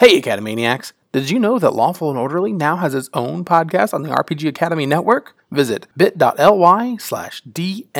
Hey, 0.00 0.16
Academaniacs! 0.16 0.94
Did 1.12 1.28
you 1.28 1.38
know 1.38 1.58
that 1.58 1.74
Lawful 1.74 2.08
and 2.08 2.18
Orderly 2.18 2.54
now 2.54 2.76
has 2.76 2.94
its 2.94 3.10
own 3.12 3.44
podcast 3.44 3.92
on 3.92 4.00
the 4.02 4.08
RPG 4.08 4.48
Academy 4.48 4.86
Network? 4.86 5.36
Visit 5.50 5.88
bit.ly 5.94 6.96
slash 6.96 7.42
DNDSVU 7.42 7.90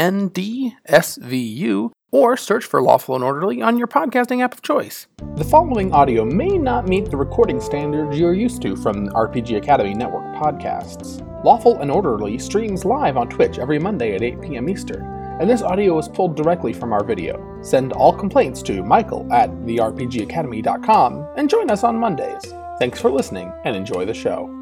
or 2.11 2.39
search 2.39 2.65
for 2.65 2.81
Lawful 2.81 3.17
and 3.17 3.23
Orderly 3.23 3.61
on 3.61 3.77
your 3.77 3.87
podcasting 3.87 4.43
app 4.43 4.55
of 4.55 4.63
choice. 4.63 5.09
The 5.37 5.45
following 5.45 5.93
audio 5.93 6.25
may 6.25 6.57
not 6.57 6.89
meet 6.89 7.11
the 7.11 7.19
recording 7.19 7.61
standards 7.61 8.19
you're 8.19 8.33
used 8.33 8.63
to 8.63 8.77
from 8.77 9.11
RPG 9.11 9.59
Academy 9.59 9.93
Network 9.93 10.25
podcasts. 10.37 11.21
Lawful 11.45 11.81
and 11.81 11.91
Orderly 11.91 12.39
streams 12.39 12.87
live 12.87 13.19
on 13.19 13.29
Twitch 13.29 13.59
every 13.59 13.79
Monday 13.79 14.15
at 14.15 14.23
8 14.23 14.41
p.m. 14.41 14.71
Eastern 14.71 15.20
and 15.41 15.49
this 15.49 15.63
audio 15.63 15.99
is 15.99 16.07
pulled 16.07 16.37
directly 16.37 16.71
from 16.71 16.93
our 16.93 17.03
video. 17.03 17.59
Send 17.63 17.95
all 17.95 18.13
complaints 18.13 18.63
to 18.65 18.85
michael 18.85 19.27
at 19.33 19.51
therpgacademy.com 19.51 21.29
and 21.37 21.49
join 21.49 21.71
us 21.71 21.83
on 21.83 21.99
Mondays. 21.99 22.53
Thanks 22.79 23.01
for 23.01 23.11
listening 23.11 23.51
and 23.65 23.75
enjoy 23.75 24.05
the 24.05 24.13
show. 24.13 24.55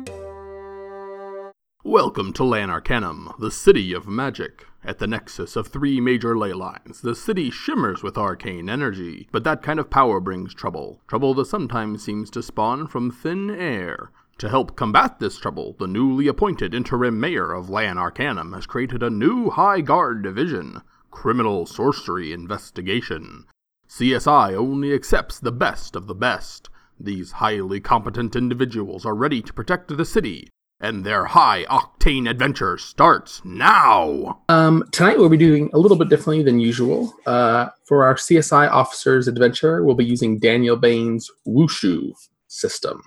Welcome 1.82 2.32
to 2.34 2.44
Lan 2.44 2.68
Arcanym, 2.68 3.36
the 3.40 3.50
city 3.50 3.92
of 3.92 4.06
magic. 4.06 4.66
At 4.84 5.00
the 5.00 5.08
nexus 5.08 5.56
of 5.56 5.66
three 5.66 6.00
major 6.00 6.38
ley 6.38 6.52
lines, 6.52 7.00
the 7.00 7.16
city 7.16 7.50
shimmers 7.50 8.04
with 8.04 8.16
arcane 8.16 8.70
energy, 8.70 9.28
but 9.32 9.42
that 9.42 9.62
kind 9.64 9.80
of 9.80 9.90
power 9.90 10.20
brings 10.20 10.54
trouble. 10.54 11.00
Trouble 11.08 11.34
that 11.34 11.46
sometimes 11.46 12.04
seems 12.04 12.30
to 12.30 12.42
spawn 12.42 12.86
from 12.86 13.10
thin 13.10 13.50
air. 13.50 14.12
To 14.38 14.48
help 14.48 14.76
combat 14.76 15.18
this 15.18 15.36
trouble, 15.36 15.74
the 15.80 15.88
newly 15.88 16.28
appointed 16.28 16.72
interim 16.72 17.18
mayor 17.18 17.52
of 17.52 17.68
Lan 17.68 17.96
Arcanym 17.96 18.54
has 18.54 18.66
created 18.66 19.02
a 19.02 19.10
new 19.10 19.50
High 19.50 19.80
Guard 19.80 20.22
division 20.22 20.82
Criminal 21.10 21.66
Sorcery 21.66 22.32
Investigation. 22.32 23.46
CSI 23.88 24.54
only 24.54 24.94
accepts 24.94 25.40
the 25.40 25.50
best 25.50 25.96
of 25.96 26.06
the 26.06 26.14
best. 26.14 26.70
These 27.00 27.32
highly 27.32 27.80
competent 27.80 28.36
individuals 28.36 29.04
are 29.04 29.14
ready 29.16 29.42
to 29.42 29.52
protect 29.52 29.88
the 29.88 30.04
city, 30.04 30.48
and 30.80 31.02
their 31.02 31.24
high 31.24 31.64
octane 31.64 32.30
adventure 32.30 32.78
starts 32.78 33.44
now. 33.44 34.42
Um, 34.48 34.84
tonight 34.92 35.18
we'll 35.18 35.30
be 35.30 35.36
doing 35.36 35.68
a 35.72 35.78
little 35.78 35.98
bit 35.98 36.10
differently 36.10 36.44
than 36.44 36.60
usual. 36.60 37.12
Uh, 37.26 37.70
for 37.86 38.04
our 38.04 38.14
CSI 38.14 38.70
officer's 38.70 39.26
adventure, 39.26 39.82
we'll 39.82 39.96
be 39.96 40.04
using 40.04 40.38
Daniel 40.38 40.76
Bayn's 40.76 41.28
Wushu 41.44 42.12
system. 42.46 43.02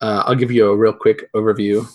Uh, 0.00 0.22
I'll 0.26 0.34
give 0.34 0.50
you 0.50 0.70
a 0.70 0.76
real 0.76 0.92
quick 0.92 1.30
overview. 1.34 1.86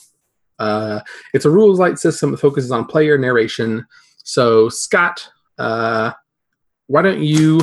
Uh, 0.60 1.02
it's 1.34 1.46
a 1.46 1.50
rules 1.50 1.80
light 1.80 2.00
system 2.00 2.32
that 2.32 2.38
focuses 2.38 2.72
on 2.72 2.86
player 2.86 3.18
narration. 3.18 3.86
So, 4.24 4.70
Scott, 4.70 5.28
uh, 5.58 6.12
why 6.88 7.02
don't 7.02 7.22
you 7.22 7.62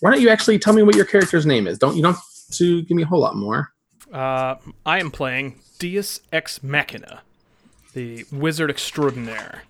why 0.00 0.10
don't 0.10 0.20
you 0.20 0.28
actually 0.28 0.58
tell 0.58 0.74
me 0.74 0.82
what 0.82 0.96
your 0.96 1.04
character's 1.04 1.46
name 1.46 1.66
is? 1.66 1.78
Don't 1.78 1.96
you 1.96 2.02
don't 2.02 2.14
have 2.14 2.22
to 2.52 2.82
give 2.82 2.96
me 2.96 3.02
a 3.02 3.06
whole 3.06 3.20
lot 3.20 3.36
more. 3.36 3.72
Uh, 4.12 4.56
I 4.86 5.00
am 5.00 5.10
playing 5.10 5.60
Deus 5.78 6.20
S. 6.32 6.62
Machina, 6.62 7.22
the 7.94 8.24
wizard 8.30 8.70
extraordinaire. 8.70 9.62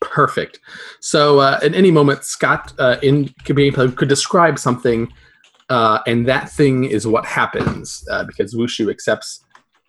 Perfect. 0.00 0.60
So, 1.00 1.40
uh, 1.40 1.58
at 1.62 1.74
any 1.74 1.90
moment, 1.90 2.22
Scott 2.24 2.72
uh, 2.78 2.96
in 3.02 3.26
gameplay 3.44 3.94
could 3.96 4.08
describe 4.08 4.58
something 4.58 5.12
uh, 5.68 6.00
and 6.06 6.26
that 6.26 6.50
thing 6.50 6.84
is 6.84 7.06
what 7.06 7.24
happens 7.24 8.06
uh, 8.10 8.24
because 8.24 8.54
Wushu 8.54 8.90
accepts 8.90 9.44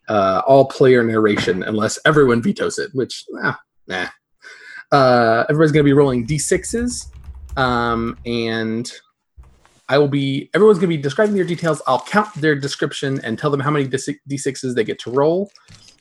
uh, 0.09 0.41
all 0.47 0.65
player 0.65 1.03
narration 1.03 1.63
unless 1.63 1.99
everyone 2.05 2.41
vetoes 2.41 2.79
it, 2.79 2.91
which, 2.93 3.25
ah, 3.43 3.59
nah. 3.87 4.07
Uh, 4.91 5.43
everybody's 5.49 5.73
going 5.73 5.83
to 5.83 5.89
be 5.89 5.93
rolling 5.93 6.25
d6s, 6.25 7.07
um, 7.57 8.17
and 8.25 8.91
I 9.89 9.97
will 9.97 10.07
be, 10.07 10.49
everyone's 10.53 10.79
going 10.79 10.89
to 10.89 10.97
be 10.97 11.01
describing 11.01 11.35
their 11.35 11.43
details. 11.43 11.81
I'll 11.87 12.01
count 12.01 12.33
their 12.35 12.55
description 12.55 13.19
and 13.23 13.37
tell 13.37 13.51
them 13.51 13.59
how 13.59 13.69
many 13.69 13.87
d6s 13.87 14.75
they 14.75 14.83
get 14.83 14.99
to 14.99 15.11
roll. 15.11 15.51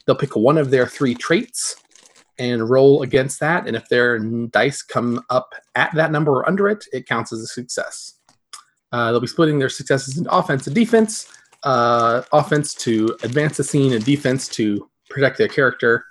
They'll 0.07 0.17
pick 0.17 0.37
one 0.37 0.57
of 0.57 0.71
their 0.71 0.87
three 0.87 1.15
traits 1.15 1.77
and 2.39 2.69
roll 2.69 3.03
against 3.03 3.41
that. 3.41 3.67
And 3.67 3.77
if 3.77 3.89
their 3.89 4.19
dice 4.19 4.83
come 4.83 5.25
up 5.31 5.53
at 5.75 5.93
that 5.95 6.13
number 6.13 6.33
or 6.33 6.49
under 6.49 6.69
it, 6.69 6.85
it 6.93 7.07
counts 7.07 7.33
as 7.33 7.41
a 7.41 7.47
success. 7.47 8.16
Uh, 8.97 9.11
they'll 9.11 9.21
be 9.21 9.27
splitting 9.27 9.59
their 9.59 9.69
successes 9.69 10.17
into 10.17 10.35
offense 10.35 10.67
and 10.67 10.75
defense. 10.75 11.31
Uh, 11.65 12.23
offense 12.33 12.73
to 12.73 13.15
advance 13.25 13.59
the 13.59 13.65
scene, 13.65 13.93
and 13.93 14.03
defense 14.03 14.49
to 14.49 14.89
protect 15.11 15.37
their 15.37 15.49
character. 15.49 16.07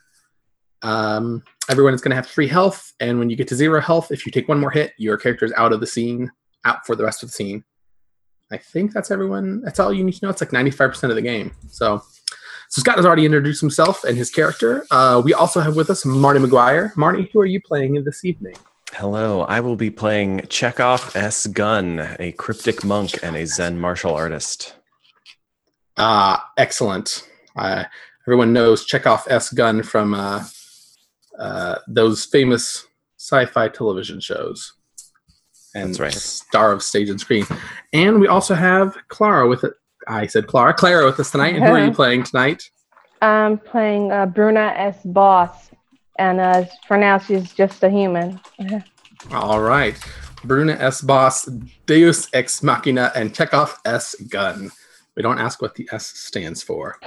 Um, 0.84 1.42
everyone 1.68 1.96
is 1.96 2.02
going 2.02 2.12
to 2.12 2.16
have 2.16 2.28
free 2.28 2.48
health, 2.48 2.94
and 3.00 3.18
when 3.18 3.32
you 3.32 3.36
get 3.36 3.48
to 3.48 3.56
zero 3.56 3.82
health, 3.82 4.12
if 4.12 4.24
you 4.24 4.32
take 4.32 4.48
one 4.48 4.60
more 4.60 4.70
hit, 4.70 4.94
your 5.00 5.18
character 5.18 5.46
is 5.46 5.54
out 5.54 5.74
of 5.74 5.80
the 5.80 5.88
scene, 5.88 6.32
out 6.64 6.86
for 6.86 6.96
the 6.96 7.04
rest 7.04 7.24
of 7.24 7.30
the 7.30 7.34
scene. 7.34 7.64
I 8.52 8.58
think 8.58 8.94
that's 8.94 9.10
everyone. 9.10 9.62
That's 9.62 9.80
all 9.80 9.92
you 9.92 10.04
need 10.04 10.14
to 10.14 10.26
know. 10.26 10.30
It's 10.30 10.42
like 10.42 10.52
95% 10.52 11.10
of 11.10 11.16
the 11.16 11.24
game. 11.24 11.56
So, 11.68 12.04
so 12.70 12.80
Scott 12.82 12.98
has 12.98 13.06
already 13.08 13.26
introduced 13.26 13.62
himself 13.62 14.04
and 14.04 14.16
his 14.16 14.30
character. 14.30 14.86
Uh, 14.92 15.24
we 15.26 15.34
also 15.34 15.60
have 15.60 15.76
with 15.76 15.90
us 15.90 16.06
Marty 16.06 16.40
McGuire. 16.40 16.96
Marty, 16.96 17.32
who 17.34 17.40
are 17.40 17.48
you 17.48 17.60
playing 17.62 18.04
this 18.04 18.24
evening? 18.24 18.56
Hello, 18.98 19.42
I 19.42 19.60
will 19.60 19.76
be 19.76 19.90
playing 19.90 20.48
Chekhov 20.48 21.18
S. 21.18 21.48
Gunn, 21.48 22.16
a 22.18 22.32
cryptic 22.32 22.86
monk 22.86 23.22
and 23.22 23.36
a 23.36 23.46
Zen 23.46 23.78
martial 23.78 24.14
artist. 24.16 24.74
Ah, 25.98 26.42
uh, 26.42 26.44
excellent. 26.58 27.28
Uh, 27.58 27.84
everyone 28.26 28.54
knows 28.54 28.86
Chekhov 28.86 29.26
S. 29.30 29.52
Gunn 29.52 29.84
from 29.84 30.14
uh, 30.14 30.46
uh, 31.38 31.80
those 31.90 32.24
famous 32.24 32.88
sci-fi 33.18 33.68
television 33.68 34.22
shows. 34.22 34.72
And 35.76 35.90
That's 35.90 36.00
right. 36.00 36.14
star 36.14 36.72
of 36.72 36.82
stage 36.82 37.10
and 37.10 37.20
screen. 37.20 37.46
And 37.92 38.22
we 38.22 38.30
also 38.30 38.56
have 38.56 38.96
Clara 39.10 39.46
with 39.50 39.66
it. 39.66 39.74
I 40.08 40.26
said 40.28 40.48
Clara. 40.48 40.74
Clara 40.74 41.06
with 41.06 41.20
us 41.20 41.32
tonight. 41.32 41.56
And 41.56 41.66
who 41.66 41.72
are 41.72 41.84
you 41.84 41.92
playing 42.02 42.24
tonight? 42.24 42.64
I'm 43.22 43.58
playing 43.58 44.14
uh, 44.14 44.28
Bruna 44.28 44.74
S. 44.78 45.02
Boss 45.04 45.72
and 46.18 46.40
uh, 46.40 46.66
for 46.88 46.98
now 46.98 47.18
she's 47.18 47.54
just 47.54 47.84
a 47.84 47.90
human. 47.90 48.40
All 49.32 49.62
right, 49.62 49.98
Bruna 50.44 50.74
S. 50.74 51.02
Boss, 51.02 51.46
Deus 51.86 52.28
S. 52.34 52.62
Machina, 52.62 53.12
and 53.16 53.34
Chekhov 53.34 53.80
S. 53.86 54.16
Gunn. 54.30 54.72
We 55.16 55.24
don't 55.24 55.40
ask 55.40 55.62
what 55.62 55.76
the 55.76 55.88
S 55.92 56.06
stands 56.06 56.62
for. 56.62 57.00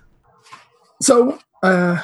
so, 1.02 1.38
uh, 1.62 2.02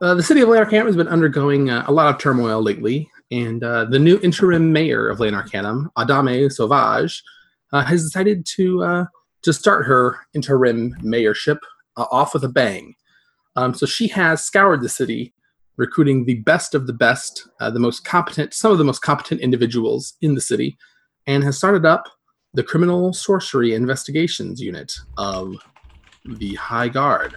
uh, 0.00 0.14
the 0.14 0.22
city 0.22 0.40
of 0.40 0.48
Lan 0.48 0.64
Arcanym 0.64 0.86
has 0.86 0.96
been 0.96 1.08
undergoing 1.08 1.70
uh, 1.70 1.84
a 1.86 1.92
lot 1.92 2.12
of 2.12 2.20
turmoil 2.20 2.62
lately, 2.62 3.08
and 3.30 3.62
uh, 3.62 3.84
the 3.84 3.98
new 3.98 4.18
interim 4.22 4.72
mayor 4.72 5.08
of 5.08 5.20
Lan 5.20 5.34
Arcanym, 5.34 5.86
Adame 5.96 6.50
Sauvage, 6.50 7.22
uh, 7.72 7.82
has 7.82 8.04
decided 8.04 8.46
to 8.56 8.82
uh, 8.82 9.04
to 9.42 9.52
start 9.52 9.86
her 9.86 10.18
interim 10.34 10.94
mayorship 11.02 11.58
off 11.96 12.34
with 12.34 12.44
a 12.44 12.48
bang. 12.48 12.94
Um, 13.56 13.74
so 13.74 13.86
she 13.86 14.06
has 14.08 14.44
scoured 14.44 14.82
the 14.82 14.88
city 14.88 15.34
recruiting 15.78 16.24
the 16.24 16.34
best 16.34 16.74
of 16.74 16.86
the 16.86 16.92
best, 16.92 17.48
uh, 17.60 17.70
the 17.70 17.80
most 17.80 18.04
competent, 18.04 18.52
some 18.52 18.72
of 18.72 18.78
the 18.78 18.84
most 18.84 19.00
competent 19.00 19.40
individuals 19.40 20.14
in 20.20 20.34
the 20.34 20.40
city, 20.40 20.76
and 21.26 21.42
has 21.44 21.56
started 21.56 21.86
up 21.86 22.08
the 22.52 22.62
Criminal 22.62 23.12
Sorcery 23.12 23.72
Investigations 23.72 24.60
Unit 24.60 24.92
of 25.16 25.54
the 26.24 26.54
High 26.56 26.88
Guard. 26.88 27.36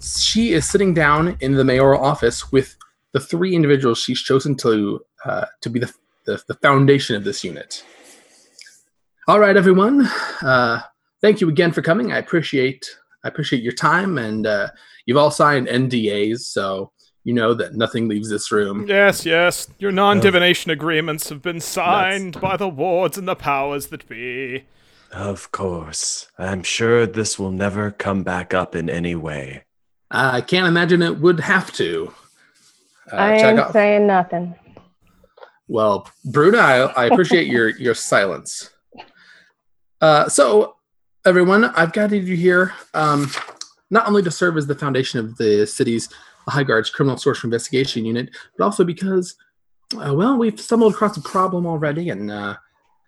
She 0.00 0.52
is 0.52 0.68
sitting 0.68 0.94
down 0.94 1.36
in 1.40 1.54
the 1.54 1.64
mayoral 1.64 2.02
office 2.02 2.52
with 2.52 2.76
the 3.12 3.20
three 3.20 3.54
individuals 3.54 3.98
she's 3.98 4.20
chosen 4.20 4.54
to 4.56 5.04
uh, 5.24 5.46
to 5.62 5.70
be 5.70 5.80
the, 5.80 5.92
the, 6.26 6.42
the 6.46 6.54
foundation 6.54 7.16
of 7.16 7.24
this 7.24 7.42
unit. 7.42 7.84
All 9.26 9.40
right, 9.40 9.56
everyone. 9.56 10.06
Uh, 10.42 10.80
thank 11.22 11.40
you 11.40 11.48
again 11.48 11.72
for 11.72 11.80
coming. 11.80 12.12
I 12.12 12.18
appreciate 12.18 12.86
I 13.24 13.28
appreciate 13.28 13.62
your 13.62 13.72
time, 13.72 14.18
and 14.18 14.46
uh, 14.46 14.68
you've 15.06 15.16
all 15.16 15.30
signed 15.30 15.66
NDAs, 15.66 16.40
so 16.40 16.92
you 17.24 17.32
know 17.32 17.54
that 17.54 17.74
nothing 17.74 18.06
leaves 18.06 18.28
this 18.28 18.52
room. 18.52 18.86
Yes, 18.86 19.24
yes. 19.24 19.66
Your 19.78 19.90
non 19.90 20.20
divination 20.20 20.70
agreements 20.70 21.30
have 21.30 21.40
been 21.42 21.58
signed 21.58 22.40
by 22.40 22.56
the 22.56 22.68
wards 22.68 23.16
and 23.16 23.26
the 23.26 23.34
powers 23.34 23.86
that 23.88 24.06
be. 24.08 24.64
Of 25.10 25.50
course. 25.50 26.28
I'm 26.38 26.62
sure 26.62 27.06
this 27.06 27.38
will 27.38 27.50
never 27.50 27.90
come 27.90 28.22
back 28.24 28.52
up 28.52 28.74
in 28.74 28.90
any 28.90 29.14
way. 29.14 29.64
I 30.10 30.42
can't 30.42 30.66
imagine 30.66 31.02
it 31.02 31.18
would 31.18 31.40
have 31.40 31.72
to. 31.74 32.12
Uh, 33.10 33.16
I 33.16 33.32
ain't 33.32 33.72
saying 33.72 34.06
nothing. 34.06 34.54
Well, 35.66 36.10
Bruna, 36.24 36.58
I, 36.58 37.04
I 37.04 37.06
appreciate 37.06 37.46
your 37.46 37.68
your 37.78 37.94
silence. 37.94 38.70
Uh, 40.00 40.28
so, 40.28 40.76
everyone, 41.24 41.64
I've 41.64 41.94
guided 41.94 42.28
you 42.28 42.36
here 42.36 42.74
um, 42.92 43.30
not 43.88 44.06
only 44.06 44.22
to 44.22 44.30
serve 44.30 44.58
as 44.58 44.66
the 44.66 44.74
foundation 44.74 45.20
of 45.20 45.36
the 45.38 45.66
city's 45.66 46.08
High 46.48 46.64
Guard's 46.64 46.90
Criminal 46.90 47.16
Sorcery 47.16 47.48
Investigation 47.48 48.04
Unit, 48.04 48.30
but 48.56 48.64
also 48.64 48.84
because, 48.84 49.34
uh, 49.96 50.14
well, 50.14 50.36
we've 50.36 50.60
stumbled 50.60 50.94
across 50.94 51.16
a 51.16 51.22
problem 51.22 51.66
already, 51.66 52.10
and 52.10 52.30
uh, 52.30 52.56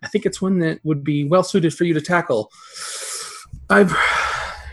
I 0.02 0.08
think 0.08 0.26
it's 0.26 0.42
one 0.42 0.58
that 0.60 0.80
would 0.84 1.04
be 1.04 1.24
well 1.24 1.42
suited 1.42 1.74
for 1.74 1.84
you 1.84 1.94
to 1.94 2.00
tackle. 2.00 2.50
I've 3.68 3.96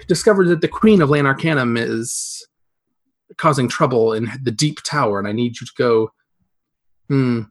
discovered 0.07 0.48
that 0.48 0.62
the 0.62 0.68
Queen 0.68 1.01
of 1.01 1.10
Lan 1.10 1.25
Arcanym 1.25 1.77
is 1.77 2.45
causing 3.38 3.68
trouble 3.68 4.13
in 4.13 4.30
the 4.42 4.51
Deep 4.51 4.81
Tower, 4.83 5.19
and 5.19 5.27
I 5.27 5.31
need 5.31 5.59
you 5.59 5.68
to 5.68 5.74
go 5.77 6.12
hmm, 7.07 7.42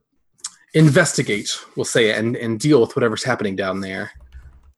investigate, 0.74 1.50
we'll 1.76 1.84
say, 1.84 2.12
and, 2.12 2.36
and 2.36 2.58
deal 2.58 2.80
with 2.80 2.96
whatever's 2.96 3.24
happening 3.24 3.56
down 3.56 3.80
there. 3.80 4.10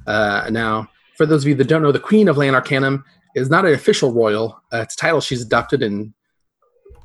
Uh, 0.06 0.48
now, 0.50 0.88
for 1.16 1.26
those 1.26 1.44
of 1.44 1.48
you 1.48 1.54
that 1.54 1.68
don't 1.68 1.82
know, 1.82 1.92
the 1.92 2.00
Queen 2.00 2.28
of 2.28 2.36
Lan 2.36 2.54
Arcanym 2.54 3.02
is 3.34 3.50
not 3.50 3.64
an 3.64 3.74
official 3.74 4.12
royal. 4.12 4.60
Uh, 4.72 4.78
it's 4.78 4.94
a 4.94 4.98
title 4.98 5.20
she's 5.20 5.42
adopted 5.42 5.82
and 5.82 6.12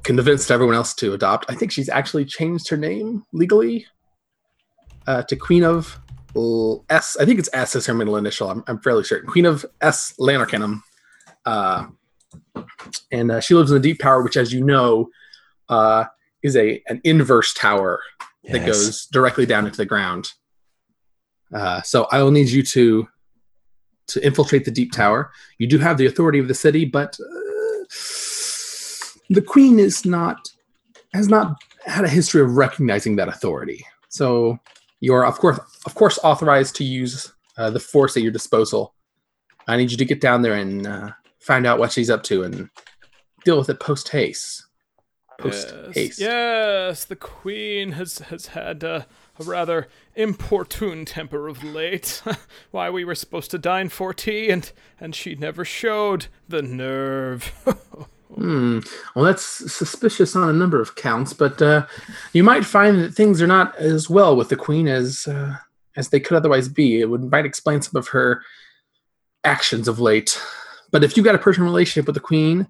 convinced 0.04 0.52
everyone 0.52 0.76
else 0.76 0.94
to 0.96 1.14
adopt. 1.14 1.46
I 1.50 1.56
think 1.56 1.72
she's 1.72 1.90
actually 1.90 2.26
changed 2.26 2.70
her 2.70 2.78
name 2.78 3.26
legally 3.34 3.86
uh, 5.08 5.24
to 5.24 5.36
Queen 5.36 5.64
of 5.64 6.00
L- 6.36 6.86
S. 6.90 7.18
I 7.20 7.26
think 7.26 7.40
it's 7.40 7.50
S 7.54 7.76
is 7.76 7.86
her 7.86 7.94
middle 7.94 8.18
initial. 8.18 8.50
I'm, 8.50 8.64
I'm 8.68 8.80
fairly 8.80 9.04
certain. 9.04 9.30
Queen 9.30 9.46
of 9.46 9.66
S 9.82 10.14
Lan 10.18 10.40
Arcanym. 10.40 10.82
Uh, 11.46 11.88
and 13.12 13.32
uh, 13.32 13.40
she 13.40 13.56
lives 13.56 13.72
in 13.72 13.76
the 13.76 13.88
Deep 13.88 14.00
Tower, 14.00 14.22
which, 14.22 14.38
as 14.38 14.54
you 14.54 14.64
know, 14.64 15.10
uh, 15.70 16.06
is 16.44 16.56
a 16.56 16.82
an 16.88 17.02
inverse 17.04 17.54
tower 17.54 18.00
that 18.46 18.66
goes 18.66 19.06
directly 19.08 19.46
down 19.46 19.66
into 19.66 19.78
the 19.78 19.86
ground. 19.86 20.32
Uh, 21.54 21.82
so 21.82 22.08
I 22.12 22.22
will 22.22 22.32
need 22.32 22.50
you 22.50 22.64
to 22.64 23.08
to 24.08 24.26
infiltrate 24.26 24.66
the 24.66 24.72
deep 24.72 24.92
tower. 24.92 25.32
You 25.60 25.68
do 25.68 25.78
have 25.78 25.98
the 25.98 26.08
authority 26.08 26.40
of 26.40 26.48
the 26.48 26.56
city, 26.56 26.86
but 26.86 27.18
uh, 27.20 27.86
the 29.30 29.42
queen 29.42 29.80
is 29.80 30.06
not 30.06 30.50
has 31.14 31.28
not 31.28 31.56
had 31.86 32.06
a 32.06 32.10
history 32.10 32.42
of 32.42 32.56
recognizing 32.56 33.16
that 33.16 33.28
authority. 33.28 33.86
So 34.10 34.60
you're 35.00 35.26
of 35.26 35.38
course 35.40 35.60
of 35.86 35.96
course 35.96 36.20
authorized 36.24 36.76
to 36.78 36.84
use 36.84 37.34
uh, 37.58 37.70
the 37.70 37.80
force 37.80 38.16
at 38.18 38.24
your 38.24 38.32
disposal. 38.32 38.94
I 39.68 39.78
need 39.78 39.92
you 39.92 39.98
to 39.98 40.06
get 40.06 40.22
down 40.22 40.42
there 40.42 40.56
and 40.56 40.88
uh, 40.88 41.12
find 41.40 41.66
out 41.68 41.80
what 41.80 41.92
she's 41.92 42.10
up 42.10 42.24
to 42.24 42.44
and 42.44 42.70
deal 43.46 43.58
with 43.58 43.70
it 43.70 43.80
post 43.80 44.10
haste. 44.10 44.66
Post 45.38 45.74
Yes, 45.74 45.96
haste. 45.96 46.20
yes, 46.20 47.06
the 47.06 47.16
queen 47.16 47.94
has 47.94 48.18
has 48.20 48.48
had 48.48 48.84
uh, 48.84 49.04
a 49.40 49.44
rather 49.44 49.88
importune 50.16 51.06
temper 51.06 51.48
of 51.48 51.64
late. 51.64 52.22
Why 52.72 52.90
we 52.90 53.06
were 53.06 53.16
supposed 53.16 53.50
to 53.52 53.58
dine 53.58 53.88
for 53.88 54.14
tea, 54.14 54.50
and 54.50 54.70
and 55.00 55.16
she 55.16 55.36
never 55.36 55.64
showed 55.64 56.28
the 56.50 56.62
nerve. 56.62 57.54
Hmm. 58.36 58.80
Well, 59.16 59.26
that's 59.26 59.44
suspicious 59.74 60.36
on 60.36 60.50
a 60.50 60.54
number 60.54 60.80
of 60.80 60.96
counts, 60.96 61.34
but 61.34 61.62
uh, 61.62 61.88
you 62.32 62.44
might 62.44 62.64
find 62.64 63.00
that 63.00 63.14
things 63.14 63.42
are 63.42 63.48
not 63.48 63.76
as 63.78 64.10
well 64.10 64.36
with 64.36 64.50
the 64.50 64.56
queen 64.56 64.88
as 64.88 65.28
uh, 65.28 65.56
as 65.98 66.10
they 66.10 66.20
could 66.20 66.38
otherwise 66.38 66.70
be. 66.70 67.00
It 67.00 67.10
would 67.10 67.32
might 67.32 67.46
explain 67.46 67.82
some 67.82 67.98
of 67.98 68.10
her 68.10 68.44
actions 69.44 69.88
of 69.88 70.00
late. 70.00 70.40
But 70.92 71.04
if 71.04 71.18
you've 71.18 71.26
got 71.26 71.36
a 71.36 71.40
personal 71.40 71.70
relationship 71.70 72.06
with 72.06 72.16
the 72.16 72.22
queen, 72.22 72.68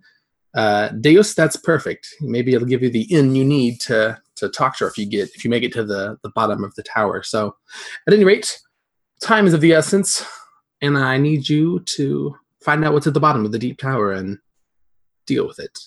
uh, 0.55 0.89
Deus, 0.89 1.33
that's 1.33 1.57
perfect. 1.57 2.07
Maybe 2.21 2.53
it'll 2.53 2.67
give 2.67 2.81
you 2.81 2.89
the 2.89 3.11
in 3.13 3.35
you 3.35 3.43
need 3.43 3.81
to 3.81 4.19
to 4.35 4.49
talk 4.49 4.77
to 4.77 4.85
her 4.85 4.89
if 4.89 4.97
you 4.97 5.05
get 5.05 5.29
if 5.35 5.43
you 5.43 5.49
make 5.49 5.63
it 5.63 5.73
to 5.73 5.83
the 5.83 6.17
the 6.23 6.29
bottom 6.29 6.63
of 6.63 6.73
the 6.75 6.83
tower. 6.83 7.21
So, 7.21 7.55
at 8.07 8.13
any 8.13 8.23
rate, 8.23 8.59
time 9.21 9.45
is 9.45 9.53
of 9.53 9.61
the 9.61 9.73
essence, 9.73 10.25
and 10.81 10.97
I 10.97 11.17
need 11.17 11.49
you 11.49 11.81
to 11.81 12.35
find 12.61 12.83
out 12.85 12.93
what's 12.93 13.07
at 13.07 13.13
the 13.13 13.19
bottom 13.19 13.45
of 13.45 13.51
the 13.51 13.59
deep 13.59 13.77
tower 13.77 14.13
and 14.13 14.39
deal 15.29 15.47
with 15.47 15.59
it. 15.59 15.77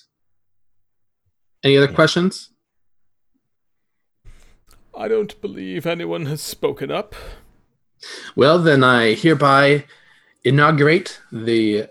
Any 1.64 1.76
other 1.76 1.92
questions? 1.92 2.50
I 4.96 5.08
don't 5.08 5.38
believe 5.40 5.84
anyone 5.86 6.26
has 6.26 6.40
spoken 6.40 6.90
up. 6.90 7.14
Well, 8.36 8.58
then 8.58 8.84
I 8.84 9.14
hereby 9.14 9.84
inaugurate 10.44 11.20
the 11.32 11.88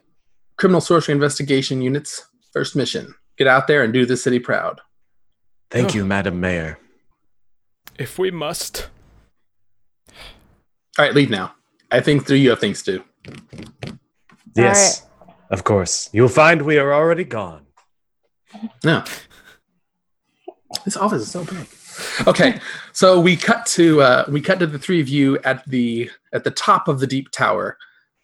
Criminal 0.57 0.81
Sorcery 0.81 1.13
Investigation 1.13 1.81
Unit's 1.81 2.25
first 2.53 2.75
mission. 2.75 3.15
Get 3.37 3.47
out 3.47 3.67
there 3.67 3.83
and 3.83 3.91
do 3.93 4.05
the 4.05 4.17
city 4.17 4.39
proud. 4.39 4.81
Thank 5.71 5.91
Oh. 5.91 5.95
you, 5.95 6.05
Madam 6.05 6.39
Mayor. 6.39 6.77
If 7.97 8.17
we 8.19 8.29
must. 8.31 8.89
All 10.09 11.05
right, 11.05 11.13
leave 11.15 11.29
now. 11.29 11.55
I 11.91 11.99
think 12.01 12.25
three 12.27 12.39
you 12.39 12.49
have 12.51 12.59
things 12.59 12.83
to 12.83 13.03
do. 13.25 13.97
Yes, 14.55 15.07
of 15.51 15.63
course. 15.63 16.09
You'll 16.11 16.29
find 16.29 16.63
we 16.63 16.77
are 16.77 16.93
already 16.93 17.23
gone. 17.23 17.67
No. 18.83 19.03
This 20.85 20.95
office 20.95 21.23
is 21.23 21.31
so 21.31 21.43
big. 21.43 21.67
Okay, 22.27 22.59
so 22.93 23.19
we 23.19 23.35
cut 23.35 23.65
to 23.67 24.01
uh, 24.01 24.25
we 24.29 24.39
cut 24.41 24.59
to 24.59 24.67
the 24.67 24.79
three 24.79 25.01
of 25.01 25.09
you 25.09 25.37
at 25.39 25.67
the 25.67 26.09
at 26.33 26.43
the 26.43 26.51
top 26.51 26.87
of 26.87 26.99
the 26.99 27.07
deep 27.07 27.29
tower, 27.31 27.77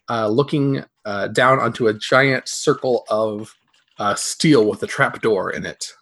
uh, 0.08 0.28
looking 0.28 0.82
uh, 1.04 1.28
down 1.28 1.60
onto 1.60 1.88
a 1.88 1.94
giant 1.94 2.48
circle 2.48 3.04
of 3.10 3.54
uh, 3.98 4.14
steel 4.14 4.66
with 4.66 4.82
a 4.82 4.86
trap 4.86 5.20
door 5.20 5.50
in 5.50 5.66
it. 5.66 5.92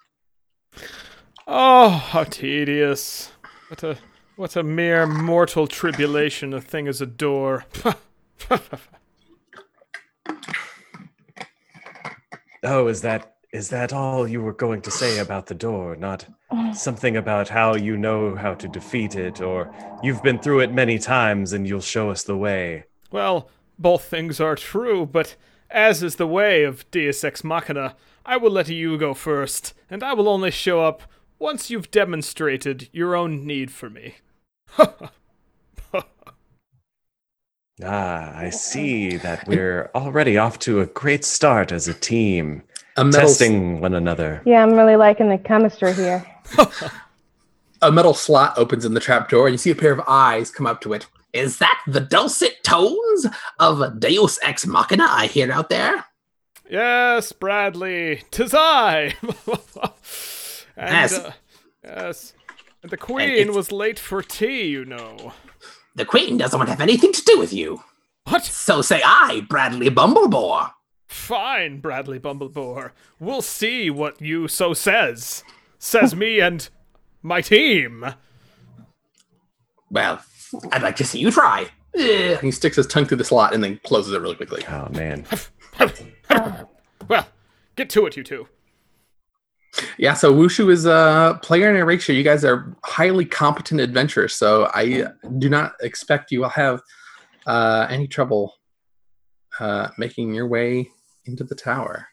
Oh, 1.47 1.89
how 1.89 2.25
tedious. 2.25 3.33
What 3.69 3.83
a 3.83 3.99
what 4.37 4.57
a 4.57 4.63
mere 4.63 5.07
mortal 5.07 5.67
tribulation 5.67 6.53
a 6.53 6.61
thing 6.61 6.89
as 6.89 7.01
a 7.01 7.07
door. 7.07 7.65
Oh, 12.63 12.89
is 12.89 13.03
that 13.03 13.37
is 13.53 13.71
that 13.71 13.93
all 13.93 14.29
you 14.29 14.43
were 14.43 14.53
going 14.53 14.83
to 14.83 14.91
say 14.91 15.19
about 15.19 15.47
the 15.47 15.55
door? 15.55 15.97
Not 15.97 16.27
oh. 16.51 16.73
something 16.73 17.17
about 17.17 17.49
how 17.49 17.75
you 17.75 17.97
know 17.97 18.35
how 18.35 18.55
to 18.55 18.69
defeat 18.69 19.15
it, 19.17 19.41
or 19.41 19.73
you've 20.03 20.23
been 20.23 20.39
through 20.39 20.61
it 20.61 20.73
many 20.73 20.99
times 20.99 21.53
and 21.53 21.67
you'll 21.67 21.81
show 21.81 22.11
us 22.11 22.23
the 22.23 22.37
way. 22.37 22.85
well, 23.11 23.49
both 23.79 24.05
things 24.05 24.41
are 24.41 24.57
true, 24.57 25.07
but 25.07 25.37
as 25.71 26.03
is 26.03 26.17
the 26.17 26.27
way 26.27 26.65
of 26.65 26.91
Deus 26.91 27.23
S. 27.23 27.45
Machina, 27.45 27.95
I 28.25 28.37
will 28.37 28.51
let 28.51 28.69
you 28.69 28.99
go 28.99 29.15
first, 29.15 29.75
and 29.91 30.03
I 30.03 30.13
will 30.15 30.29
only 30.29 30.51
show 30.51 30.81
up 30.83 31.03
once 31.39 31.71
you've 31.71 31.91
demonstrated 31.91 32.89
your 32.93 33.15
own 33.15 33.47
need 33.47 33.71
for 33.71 33.91
me. 33.91 34.17
Ah, 37.85 38.35
I 38.37 38.51
see 38.51 39.17
that 39.19 39.47
we're 39.47 39.91
already 39.95 40.39
off 40.39 40.59
to 40.61 40.81
a 40.81 40.87
great 40.87 41.25
start 41.25 41.73
as 41.73 41.87
a 41.89 41.95
team, 41.95 42.63
A 42.97 43.05
metal 43.05 43.21
testing 43.29 43.81
one 43.81 43.93
another. 43.95 44.41
Yeah, 44.47 44.63
I'm 44.63 44.73
really 44.73 44.97
liking 44.97 45.29
the 45.29 45.37
chemistry 45.39 45.93
here. 45.93 46.25
a 47.83 47.93
metal 47.93 48.15
slot 48.15 48.57
opens 48.57 48.85
in 48.87 48.95
the 48.95 49.01
trap 49.01 49.29
door, 49.29 49.47
and 49.47 49.53
you 49.55 49.59
see 49.59 49.71
a 49.71 49.75
pair 49.75 49.93
of 49.93 50.01
eyes 50.09 50.51
come 50.51 50.67
up 50.67 50.81
to 50.83 50.95
it. 50.95 51.07
Is 51.35 51.59
that 51.59 51.79
the 51.87 52.01
dulcet 52.01 52.65
tones 52.65 53.27
of 53.59 54.01
Deus 54.01 54.39
S. 54.43 54.67
Machina 54.67 55.07
I 55.09 55.27
hear 55.27 55.53
out 55.53 55.69
there? 55.69 56.07
Yes, 56.71 57.31
Bradley, 57.33 58.23
tis 58.31 58.55
I. 58.55 59.15
and, 59.23 59.93
Yes. 60.79 61.13
uh, 61.13 61.33
yes. 61.85 62.33
And 62.83 62.91
the 62.91 62.97
queen 62.97 63.29
it's- 63.31 63.55
was 63.55 63.71
late 63.71 63.99
for 63.99 64.23
tea, 64.23 64.63
you 64.69 64.87
know. 64.87 65.35
The 65.97 66.05
Queen 66.05 66.37
doesn't 66.37 66.59
want 66.59 66.69
to 66.69 66.73
have 66.73 66.81
anything 66.81 67.11
to 67.13 67.23
do 67.25 67.39
with 67.39 67.53
you. 67.53 67.83
What? 68.29 68.45
So 68.45 68.83
say 68.83 69.01
I, 69.05 69.47
Bradley 69.49 69.89
Bumblebore. 69.89 70.73
Fine, 71.07 71.81
Bradley 71.81 72.19
Bumblebore. 72.19 72.91
We'll 73.19 73.41
see 73.43 73.89
what 73.89 74.21
you 74.21 74.47
so 74.47 74.75
says. 74.75 75.43
Says 75.79 76.15
me 76.15 76.41
and 76.41 76.69
my 77.23 77.41
team. 77.41 78.05
Well, 79.91 80.23
I'd 80.71 80.83
like 80.83 80.97
to 80.97 81.05
see 81.05 81.19
you 81.19 81.31
try. 81.31 81.69
He 81.95 82.51
sticks 82.51 82.77
his 82.77 82.87
tongue 82.87 83.07
through 83.07 83.17
the 83.17 83.25
slot 83.25 83.55
and 83.55 83.65
then 83.65 83.81
closes 83.85 84.13
it 84.13 84.21
really 84.21 84.37
quickly. 84.37 84.63
Oh 84.69 84.89
man. 84.91 85.25
Well, 87.09 87.29
get 87.77 87.89
to 87.91 88.07
it, 88.07 88.17
you 88.17 88.25
two. 88.25 88.49
Yeah, 89.99 90.15
so 90.15 90.35
Wushu 90.35 90.71
is 90.71 90.87
a 90.87 91.39
player 91.43 91.71
in 91.71 91.77
Erasure. 91.77 92.13
You 92.13 92.23
guys 92.23 92.45
are 92.45 92.77
highly 92.85 93.25
competent 93.25 93.81
adventurers, 93.81 94.35
so 94.35 94.71
I 94.75 95.09
do 95.39 95.49
not 95.49 95.73
expect 95.81 96.31
you 96.31 96.41
will 96.41 96.49
have 96.51 96.83
uh, 97.47 97.87
any 97.91 98.07
trouble 98.07 98.55
uh, 99.61 99.89
making 99.99 100.35
your 100.35 100.47
way 100.47 100.91
into 101.25 101.45
the 101.45 101.55
tower. 101.55 102.09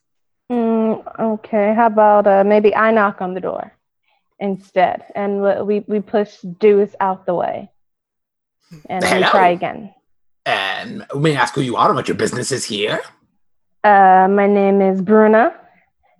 Mm, 0.51 1.19
okay, 1.19 1.73
how 1.73 1.87
about 1.87 2.27
uh, 2.27 2.43
maybe 2.43 2.75
I 2.75 2.91
knock 2.91 3.21
on 3.21 3.33
the 3.33 3.41
door 3.41 3.73
instead, 4.39 5.05
and 5.15 5.41
we 5.41 5.61
we, 5.61 5.85
we 5.87 5.99
push 5.99 6.39
Deuce 6.59 6.95
out 6.99 7.25
the 7.25 7.33
way, 7.33 7.71
and 8.89 9.03
we 9.03 9.23
try 9.29 9.49
again. 9.49 9.93
And 10.45 11.05
we 11.15 11.21
may 11.21 11.37
I 11.37 11.41
ask 11.41 11.53
who 11.53 11.61
you 11.61 11.77
are 11.77 11.87
and 11.87 11.95
what 11.95 12.07
your 12.07 12.17
business 12.17 12.51
is 12.51 12.65
here? 12.65 12.99
Uh, 13.83 14.27
my 14.29 14.47
name 14.47 14.81
is 14.81 15.01
Bruna, 15.01 15.55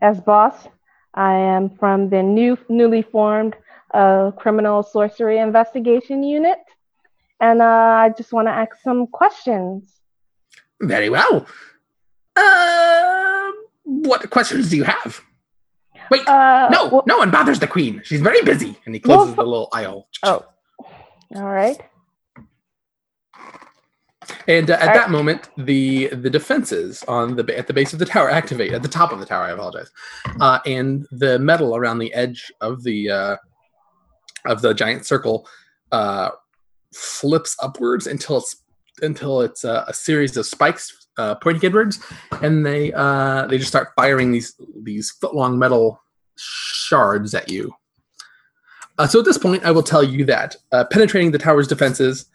S. 0.01 0.19
Boss. 0.21 0.67
I 1.13 1.33
am 1.35 1.69
from 1.69 2.09
the 2.09 2.23
new 2.23 2.57
newly 2.69 3.01
formed 3.03 3.55
uh, 3.93 4.31
Criminal 4.31 4.81
Sorcery 4.83 5.37
Investigation 5.37 6.23
Unit, 6.23 6.59
and 7.39 7.61
uh, 7.61 7.65
I 7.65 8.09
just 8.17 8.33
want 8.33 8.47
to 8.47 8.51
ask 8.51 8.71
some 8.83 9.07
questions. 9.07 9.93
Very 10.81 11.09
well. 11.09 11.45
Uh, 12.35 13.51
what 13.83 14.29
questions 14.29 14.69
do 14.69 14.77
you 14.77 14.83
have? 14.83 15.21
Wait, 16.09 16.27
Uh, 16.27 16.67
no, 16.71 16.87
well- 16.89 17.03
no 17.07 17.17
one 17.19 17.31
bothers 17.31 17.59
the 17.59 17.67
queen. 17.67 18.01
She's 18.03 18.21
very 18.21 18.41
busy. 18.41 18.75
And 18.85 18.93
he 18.95 18.99
closes 18.99 19.35
the 19.35 19.43
little 19.43 19.69
aisle. 19.71 20.07
Oh, 20.23 20.45
all 21.35 21.43
right. 21.43 21.79
And 24.47 24.69
uh, 24.69 24.77
at 24.79 24.93
that 24.93 25.09
moment, 25.09 25.49
the 25.57 26.07
the 26.07 26.29
defenses 26.29 27.03
on 27.07 27.35
the 27.35 27.57
at 27.57 27.67
the 27.67 27.73
base 27.73 27.93
of 27.93 27.99
the 27.99 28.05
tower 28.05 28.29
activate. 28.29 28.73
At 28.73 28.81
the 28.81 28.89
top 28.89 29.11
of 29.11 29.19
the 29.19 29.25
tower, 29.25 29.43
I 29.43 29.51
apologize. 29.51 29.89
Uh, 30.39 30.59
and 30.65 31.05
the 31.11 31.39
metal 31.39 31.75
around 31.75 31.99
the 31.99 32.13
edge 32.13 32.51
of 32.61 32.83
the 32.83 33.09
uh, 33.09 33.35
of 34.45 34.61
the 34.61 34.73
giant 34.73 35.05
circle 35.05 35.47
uh, 35.91 36.29
flips 36.93 37.55
upwards 37.61 38.07
until 38.07 38.37
it's 38.37 38.63
until 39.01 39.41
it's 39.41 39.63
a, 39.63 39.85
a 39.87 39.93
series 39.93 40.37
of 40.37 40.45
spikes 40.45 41.07
uh, 41.17 41.35
pointing 41.35 41.63
inwards, 41.63 41.99
and 42.41 42.65
they 42.65 42.91
uh, 42.93 43.47
they 43.47 43.57
just 43.57 43.69
start 43.69 43.89
firing 43.95 44.31
these 44.31 44.55
these 44.81 45.11
foot 45.11 45.35
long 45.35 45.57
metal 45.57 46.01
shards 46.37 47.33
at 47.33 47.49
you. 47.49 47.73
Uh, 48.97 49.07
so 49.07 49.19
at 49.19 49.25
this 49.25 49.37
point, 49.37 49.63
I 49.63 49.71
will 49.71 49.83
tell 49.83 50.03
you 50.03 50.25
that 50.25 50.55
uh, 50.71 50.85
penetrating 50.85 51.31
the 51.31 51.39
tower's 51.39 51.67
defenses 51.67 52.25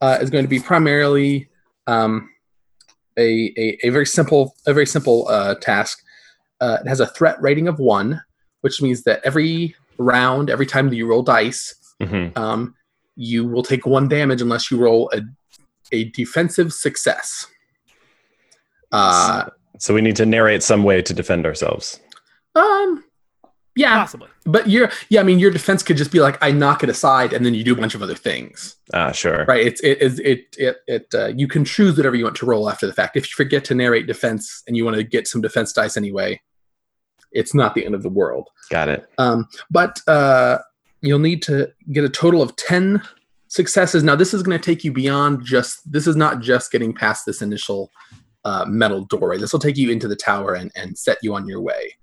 uh, 0.00 0.18
is 0.20 0.30
going 0.30 0.44
to 0.44 0.48
be 0.48 0.60
primarily 0.60 1.48
um, 1.86 2.30
a, 3.18 3.52
a, 3.56 3.78
a 3.86 3.90
very 3.90 4.06
simple 4.06 4.54
a 4.66 4.72
very 4.74 4.86
simple 4.86 5.26
uh, 5.28 5.54
task. 5.56 6.00
Uh, 6.60 6.78
it 6.84 6.88
has 6.88 7.00
a 7.00 7.06
threat 7.06 7.40
rating 7.40 7.68
of 7.68 7.78
one, 7.78 8.20
which 8.62 8.80
means 8.82 9.02
that 9.04 9.20
every 9.24 9.74
round, 9.98 10.50
every 10.50 10.66
time 10.66 10.88
that 10.88 10.96
you 10.96 11.06
roll 11.06 11.22
dice, 11.22 11.74
Mhm. 12.02 12.36
um, 12.36 12.74
you 13.16 13.46
will 13.46 13.62
take 13.62 13.86
one 13.86 14.08
damage 14.08 14.42
unless 14.42 14.70
you 14.70 14.78
roll 14.78 15.10
a 15.12 15.20
a 15.92 16.04
defensive 16.10 16.72
success. 16.72 17.46
Uh, 18.90 19.44
So 19.78 19.92
we 19.94 20.00
need 20.00 20.16
to 20.16 20.26
narrate 20.26 20.62
some 20.62 20.82
way 20.84 21.02
to 21.02 21.12
defend 21.14 21.46
ourselves. 21.46 22.00
um, 22.56 23.04
yeah, 23.76 23.98
Possibly. 23.98 24.28
but 24.46 24.68
your 24.68 24.90
yeah, 25.08 25.20
I 25.20 25.24
mean, 25.24 25.38
your 25.38 25.50
defense 25.50 25.82
could 25.82 25.96
just 25.96 26.12
be 26.12 26.20
like 26.20 26.38
I 26.42 26.50
knock 26.50 26.82
it 26.82 26.88
aside, 26.88 27.32
and 27.32 27.44
then 27.44 27.54
you 27.54 27.64
do 27.64 27.72
a 27.72 27.76
bunch 27.76 27.94
of 27.94 28.02
other 28.02 28.14
things. 28.14 28.76
Ah, 28.92 29.12
sure. 29.12 29.44
Right? 29.46 29.66
It's 29.66 29.80
it 29.82 30.00
is 30.00 30.18
it 30.20 30.56
it 30.58 30.76
it. 30.86 31.06
Uh, 31.14 31.26
you 31.28 31.48
can 31.48 31.64
choose 31.64 31.96
whatever 31.96 32.16
you 32.16 32.24
want 32.24 32.36
to 32.36 32.46
roll 32.46 32.70
after 32.70 32.86
the 32.86 32.92
fact. 32.92 33.16
If 33.16 33.24
you 33.30 33.34
forget 33.34 33.64
to 33.66 33.74
narrate 33.74 34.06
defense 34.06 34.62
and 34.66 34.76
you 34.76 34.84
want 34.84 34.96
to 34.96 35.02
get 35.02 35.26
some 35.26 35.40
defense 35.40 35.72
dice 35.72 35.96
anyway, 35.96 36.40
it's 37.34 37.54
not 37.54 37.74
the 37.74 37.84
end 37.84 37.94
of 37.94 38.02
the 38.02 38.08
world. 38.08 38.48
Got 38.70 38.88
it. 38.88 39.06
Um, 39.18 39.48
but 39.70 40.00
uh, 40.06 40.58
you'll 41.02 41.18
need 41.18 41.42
to 41.42 41.70
get 41.92 42.04
a 42.04 42.08
total 42.08 42.40
of 42.40 42.56
10 42.56 43.02
successes. 43.48 44.02
Now, 44.02 44.16
this 44.16 44.32
is 44.32 44.42
going 44.42 44.58
to 44.58 44.64
take 44.64 44.84
you 44.84 44.92
beyond 44.92 45.44
just, 45.44 45.90
this 45.90 46.06
is 46.06 46.16
not 46.16 46.40
just 46.40 46.72
getting 46.72 46.94
past 46.94 47.26
this 47.26 47.42
initial 47.42 47.90
uh, 48.44 48.64
metal 48.66 49.04
doorway. 49.04 49.38
This 49.38 49.52
will 49.52 49.60
take 49.60 49.76
you 49.76 49.90
into 49.90 50.08
the 50.08 50.16
tower 50.16 50.54
and, 50.54 50.72
and 50.74 50.96
set 50.96 51.18
you 51.22 51.34
on 51.34 51.46
your 51.46 51.60
way. 51.60 51.94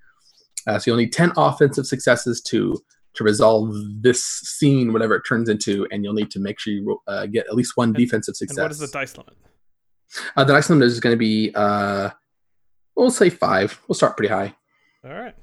Uh, 0.67 0.77
so 0.79 0.91
you'll 0.91 0.97
need 0.97 1.11
10 1.13 1.33
offensive 1.37 1.85
successes 1.85 2.41
to 2.41 2.77
to 3.13 3.25
resolve 3.25 3.73
this 3.99 4.23
scene, 4.23 4.93
whatever 4.93 5.15
it 5.15 5.23
turns 5.27 5.49
into, 5.49 5.85
and 5.91 6.01
you'll 6.05 6.13
need 6.13 6.31
to 6.31 6.39
make 6.39 6.57
sure 6.57 6.71
you 6.71 7.01
uh, 7.07 7.25
get 7.25 7.45
at 7.47 7.55
least 7.55 7.73
one 7.75 7.89
And- 7.89 7.97
defensive 7.97 8.37
success. 8.37 8.57
And 8.57 8.63
what 8.63 8.71
is 8.71 8.79
the 8.79 8.87
dice 8.87 9.17
limit? 9.17 9.33
uh, 10.37 10.43
the 10.45 10.53
dice 10.53 10.69
limit 10.69 10.85
is 10.87 10.99
going 11.01 11.13
to 11.13 11.17
be, 11.19 11.51
uh, 11.53 12.09
we'll 12.95 13.11
say 13.11 13.29
five. 13.29 13.77
We'll 13.87 13.95
start 13.95 14.15
pretty 14.15 14.31
high 14.33 14.55
All 15.03 15.11
right. 15.11 15.35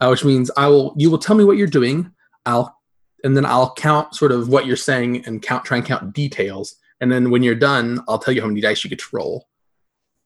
uh, 0.00 0.06
which 0.08 0.24
means 0.24 0.52
I 0.56 0.68
will 0.68 0.94
you 0.96 1.10
will 1.10 1.18
tell 1.18 1.34
me 1.34 1.42
what 1.44 1.56
you're 1.56 1.66
doing. 1.66 2.12
I'll 2.46 2.78
and 3.24 3.36
then 3.36 3.44
I'll 3.46 3.74
count 3.74 4.14
sort 4.14 4.30
of 4.30 4.48
what 4.48 4.66
you're 4.66 4.76
saying 4.76 5.24
and 5.26 5.42
count 5.42 5.64
try 5.64 5.78
and 5.78 5.86
count 5.86 6.14
details. 6.14 6.76
And 7.00 7.10
then 7.10 7.30
when 7.30 7.42
you're 7.42 7.54
done, 7.56 8.02
I'll 8.06 8.18
tell 8.20 8.32
you 8.34 8.40
how 8.40 8.46
many 8.46 8.60
dice 8.60 8.84
you 8.84 8.90
get 8.90 9.00
to 9.00 9.06
roll. 9.12 9.48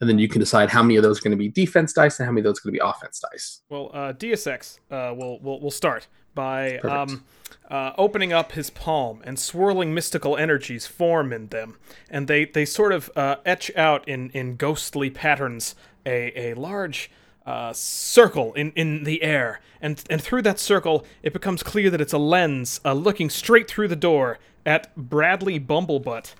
And 0.00 0.08
then 0.08 0.18
you 0.18 0.28
can 0.28 0.38
decide 0.40 0.70
how 0.70 0.82
many 0.82 0.96
of 0.96 1.02
those 1.02 1.18
are 1.18 1.22
going 1.22 1.32
to 1.32 1.36
be 1.36 1.48
defense 1.48 1.92
dice 1.92 2.20
and 2.20 2.26
how 2.26 2.32
many 2.32 2.40
of 2.40 2.44
those 2.44 2.58
are 2.60 2.70
going 2.70 2.74
to 2.74 2.80
be 2.80 2.88
offense 2.88 3.20
dice. 3.20 3.62
Well, 3.68 3.90
uh, 3.92 4.12
DSX 4.12 4.78
uh, 4.90 5.14
will 5.14 5.40
will 5.40 5.60
will 5.60 5.70
start 5.72 6.06
by 6.34 6.78
um, 6.78 7.24
uh, 7.68 7.92
opening 7.98 8.32
up 8.32 8.52
his 8.52 8.70
palm 8.70 9.20
and 9.24 9.38
swirling 9.38 9.92
mystical 9.92 10.36
energies 10.36 10.86
form 10.86 11.32
in 11.32 11.48
them, 11.48 11.78
and 12.08 12.28
they 12.28 12.44
they 12.44 12.64
sort 12.64 12.92
of 12.92 13.10
uh, 13.16 13.36
etch 13.44 13.74
out 13.76 14.06
in 14.06 14.30
in 14.30 14.56
ghostly 14.56 15.10
patterns 15.10 15.74
a 16.06 16.50
a 16.50 16.54
large. 16.54 17.10
Uh, 17.46 17.72
circle 17.72 18.52
in, 18.52 18.72
in 18.72 19.04
the 19.04 19.22
air, 19.22 19.58
and 19.80 20.04
and 20.10 20.20
through 20.20 20.42
that 20.42 20.58
circle, 20.58 21.06
it 21.22 21.32
becomes 21.32 21.62
clear 21.62 21.88
that 21.88 21.98
it's 21.98 22.12
a 22.12 22.18
lens 22.18 22.78
uh, 22.84 22.92
looking 22.92 23.30
straight 23.30 23.66
through 23.66 23.88
the 23.88 23.96
door 23.96 24.38
at 24.66 24.94
Bradley 24.94 25.58
Bumblebutt. 25.58 26.34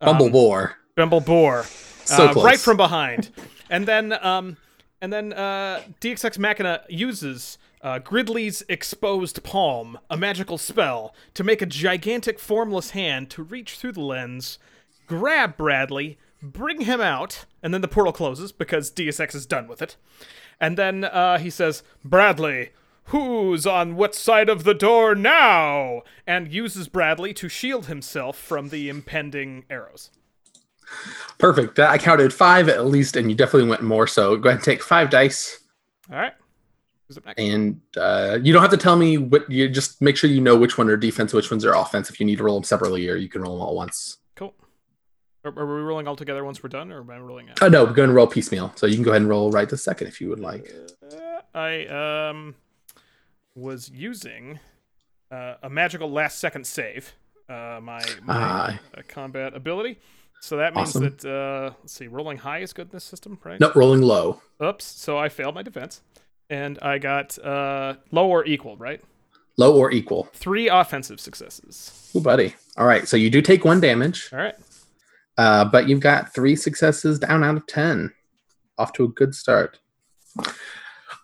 Um, 0.00 0.16
Bumblebore. 0.16 0.72
Bumblebore, 0.96 1.64
So 2.08 2.24
uh, 2.24 2.32
close. 2.32 2.44
right 2.44 2.58
from 2.58 2.76
behind, 2.78 3.30
and 3.68 3.86
then 3.86 4.12
um, 4.24 4.56
and 5.00 5.12
then 5.12 5.32
uh, 5.32 5.82
DXX 6.00 6.38
Machina 6.38 6.82
uses 6.88 7.58
uh, 7.82 7.98
Gridley's 7.98 8.62
exposed 8.68 9.42
palm, 9.42 9.98
a 10.08 10.16
magical 10.16 10.56
spell, 10.58 11.14
to 11.34 11.44
make 11.44 11.60
a 11.60 11.66
gigantic 11.66 12.38
formless 12.38 12.90
hand 12.90 13.30
to 13.30 13.42
reach 13.42 13.76
through 13.76 13.92
the 13.92 14.00
lens, 14.00 14.58
grab 15.06 15.56
Bradley, 15.56 16.18
bring 16.42 16.80
him 16.82 17.00
out, 17.00 17.44
and 17.62 17.74
then 17.74 17.82
the 17.82 17.88
portal 17.88 18.12
closes 18.12 18.52
because 18.52 18.90
DSX 18.90 19.34
is 19.34 19.46
done 19.46 19.68
with 19.68 19.82
it, 19.82 19.96
and 20.58 20.78
then 20.78 21.04
uh, 21.04 21.38
he 21.38 21.50
says, 21.50 21.82
"Bradley." 22.04 22.70
Who's 23.10 23.66
on 23.66 23.96
what 23.96 24.14
side 24.14 24.50
of 24.50 24.64
the 24.64 24.74
door 24.74 25.14
now? 25.14 26.02
And 26.26 26.52
uses 26.52 26.88
Bradley 26.88 27.32
to 27.32 27.48
shield 27.48 27.86
himself 27.86 28.36
from 28.36 28.68
the 28.68 28.90
impending 28.90 29.64
arrows. 29.70 30.10
Perfect. 31.38 31.78
I 31.78 31.98
counted 31.98 32.32
five 32.32 32.68
at 32.68 32.86
least, 32.86 33.16
and 33.16 33.30
you 33.30 33.36
definitely 33.36 33.68
went 33.68 33.82
more. 33.82 34.06
So 34.06 34.36
go 34.36 34.48
ahead 34.48 34.58
and 34.58 34.64
take 34.64 34.82
five 34.82 35.08
dice. 35.10 35.60
All 36.10 36.16
right. 36.18 36.32
Who's 37.06 37.16
up 37.16 37.26
next? 37.26 37.40
And 37.40 37.80
uh, 37.96 38.38
you 38.42 38.52
don't 38.52 38.62
have 38.62 38.70
to 38.72 38.76
tell 38.76 38.96
me 38.96 39.18
what 39.18 39.50
you 39.50 39.68
just 39.68 40.02
make 40.02 40.16
sure 40.16 40.28
you 40.28 40.40
know 40.40 40.56
which 40.56 40.76
one 40.76 40.88
are 40.90 40.96
defense, 40.96 41.32
which 41.32 41.50
ones 41.50 41.64
are 41.64 41.74
offense. 41.74 42.10
If 42.10 42.18
you 42.20 42.26
need 42.26 42.36
to 42.38 42.44
roll 42.44 42.56
them 42.56 42.64
separately, 42.64 43.08
or 43.08 43.16
you 43.16 43.28
can 43.28 43.42
roll 43.42 43.52
them 43.54 43.62
all 43.62 43.70
at 43.70 43.76
once. 43.76 44.18
Cool. 44.34 44.52
Are, 45.44 45.52
are 45.56 45.66
we 45.76 45.80
rolling 45.82 46.08
all 46.08 46.16
together 46.16 46.44
once 46.44 46.62
we're 46.62 46.68
done, 46.68 46.90
or 46.92 47.00
am 47.00 47.10
I 47.10 47.18
rolling 47.18 47.48
out? 47.50 47.62
Oh 47.62 47.68
no, 47.68 47.84
we're 47.84 47.92
going 47.92 48.08
to 48.08 48.14
roll 48.14 48.26
piecemeal. 48.26 48.72
So 48.74 48.86
you 48.86 48.94
can 48.96 49.04
go 49.04 49.10
ahead 49.12 49.22
and 49.22 49.30
roll 49.30 49.50
right 49.52 49.68
this 49.68 49.82
second 49.84 50.08
if 50.08 50.20
you 50.20 50.28
would 50.28 50.40
like. 50.40 50.74
Uh, 51.10 51.40
I 51.56 51.86
um 52.30 52.56
was 53.54 53.90
using 53.90 54.58
uh, 55.30 55.54
a 55.62 55.70
magical 55.70 56.10
last 56.10 56.38
second 56.38 56.66
save, 56.66 57.12
uh, 57.48 57.80
my, 57.82 58.00
my 58.22 58.34
Ah. 58.34 58.78
uh, 58.96 59.02
combat 59.08 59.54
ability. 59.54 59.98
So 60.40 60.56
that 60.58 60.74
means 60.74 60.90
Awesome. 60.90 61.02
that 61.20 61.24
uh, 61.24 61.74
let's 61.80 61.92
see, 61.92 62.06
rolling 62.06 62.38
high 62.38 62.58
is 62.60 62.72
good 62.72 62.86
in 62.88 62.92
this 62.92 63.04
system, 63.04 63.38
right? 63.44 63.58
No, 63.60 63.72
rolling 63.74 64.02
low. 64.02 64.40
Oops. 64.62 64.84
So 64.84 65.18
I 65.18 65.28
failed 65.28 65.54
my 65.54 65.62
defense, 65.62 66.00
and 66.48 66.78
I 66.80 66.98
got 66.98 67.38
uh, 67.38 67.94
low 68.12 68.28
or 68.28 68.44
equal, 68.46 68.76
right? 68.76 69.00
Low 69.56 69.76
or 69.76 69.90
equal. 69.90 70.28
Three 70.34 70.68
offensive 70.68 71.18
successes. 71.20 72.10
Ooh, 72.14 72.20
buddy. 72.20 72.54
All 72.76 72.86
right. 72.86 73.08
So 73.08 73.16
you 73.16 73.28
do 73.30 73.42
take 73.42 73.64
one 73.64 73.80
damage, 73.80 74.28
All 74.32 74.38
right. 74.38 74.54
uh, 75.36 75.64
but 75.64 75.88
you've 75.88 76.00
got 76.00 76.32
three 76.32 76.54
successes 76.54 77.18
down 77.18 77.42
out 77.42 77.56
of 77.56 77.66
10. 77.66 78.12
Off 78.78 78.92
to 78.92 79.04
a 79.04 79.08
good 79.08 79.34
start. 79.34 79.80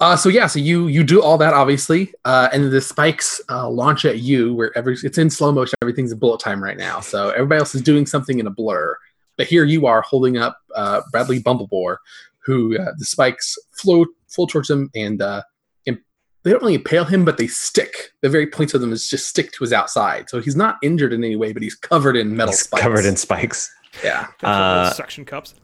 Uh, 0.01 0.17
so 0.17 0.29
yeah, 0.29 0.49
so 0.49 0.59
you 0.59 0.89
you 0.89 1.05
do 1.05 1.23
all 1.23 1.39
that 1.39 1.55
obviously, 1.55 2.13
uh, 2.25 2.49
and 2.53 2.73
the 2.73 2.81
spikes 2.81 3.41
uh, 3.49 3.69
launch 3.69 4.05
at 4.05 4.19
you 4.19 4.53
wherever 4.53 4.91
it's 4.91 5.19
in 5.19 5.31
slow 5.31 5.53
motion. 5.53 5.75
Everything's 5.83 6.11
in 6.11 6.19
bullet 6.19 6.41
time 6.41 6.63
right 6.63 6.77
now, 6.77 6.99
so 6.99 7.31
everybody 7.31 7.61
else 7.61 7.77
is 7.77 7.83
doing 7.83 8.05
something 8.05 8.41
in 8.41 8.47
a 8.49 8.51
blur. 8.51 8.97
But 9.37 9.47
here 9.47 9.65
you 9.65 9.87
are 9.87 10.03
holding 10.03 10.37
up 10.39 10.59
uh, 10.75 11.03
Bradley 11.11 11.41
Bumblebore, 11.43 11.97
who 12.45 12.79
uh, 12.79 12.93
the 12.99 13.05
spikes 13.05 13.57
flow 13.73 14.07
full 14.29 14.47
towards 14.47 14.71
him, 14.71 14.91
and 14.95 15.21
uh, 15.21 15.43
imp- 15.87 16.03
they 16.43 16.51
don't 16.51 16.61
really 16.63 16.75
impale 16.75 17.05
him, 17.05 17.25
but 17.25 17.39
they 17.39 17.47
stick. 17.47 18.13
The 18.23 18.29
very 18.29 18.47
points 18.47 18.75
of 18.75 18.81
them 18.81 18.93
is 18.93 19.09
just 19.09 19.27
stick 19.29 19.51
to 19.53 19.65
his 19.65 19.73
outside, 19.73 20.29
so 20.31 20.41
he's 20.41 20.57
not 20.57 20.77
injured 20.83 21.13
in 21.13 21.25
any 21.25 21.37
way, 21.37 21.53
but 21.53 21.63
he's 21.63 21.75
covered 21.75 22.17
in 22.17 22.37
metal 22.37 22.53
It's 22.53 22.63
spikes. 22.65 22.83
covered 22.83 23.05
in 23.07 23.17
spikes. 23.17 23.75
yeah, 24.05 24.27
Got 24.41 24.49
Uh, 24.49 24.91
suction 24.93 25.25
cups. 25.25 25.55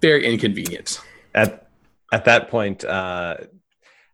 very 0.00 0.24
inconvenient. 0.26 1.00
At 1.34 1.68
at 2.12 2.24
that 2.26 2.48
point, 2.48 2.84
uh, 2.84 3.36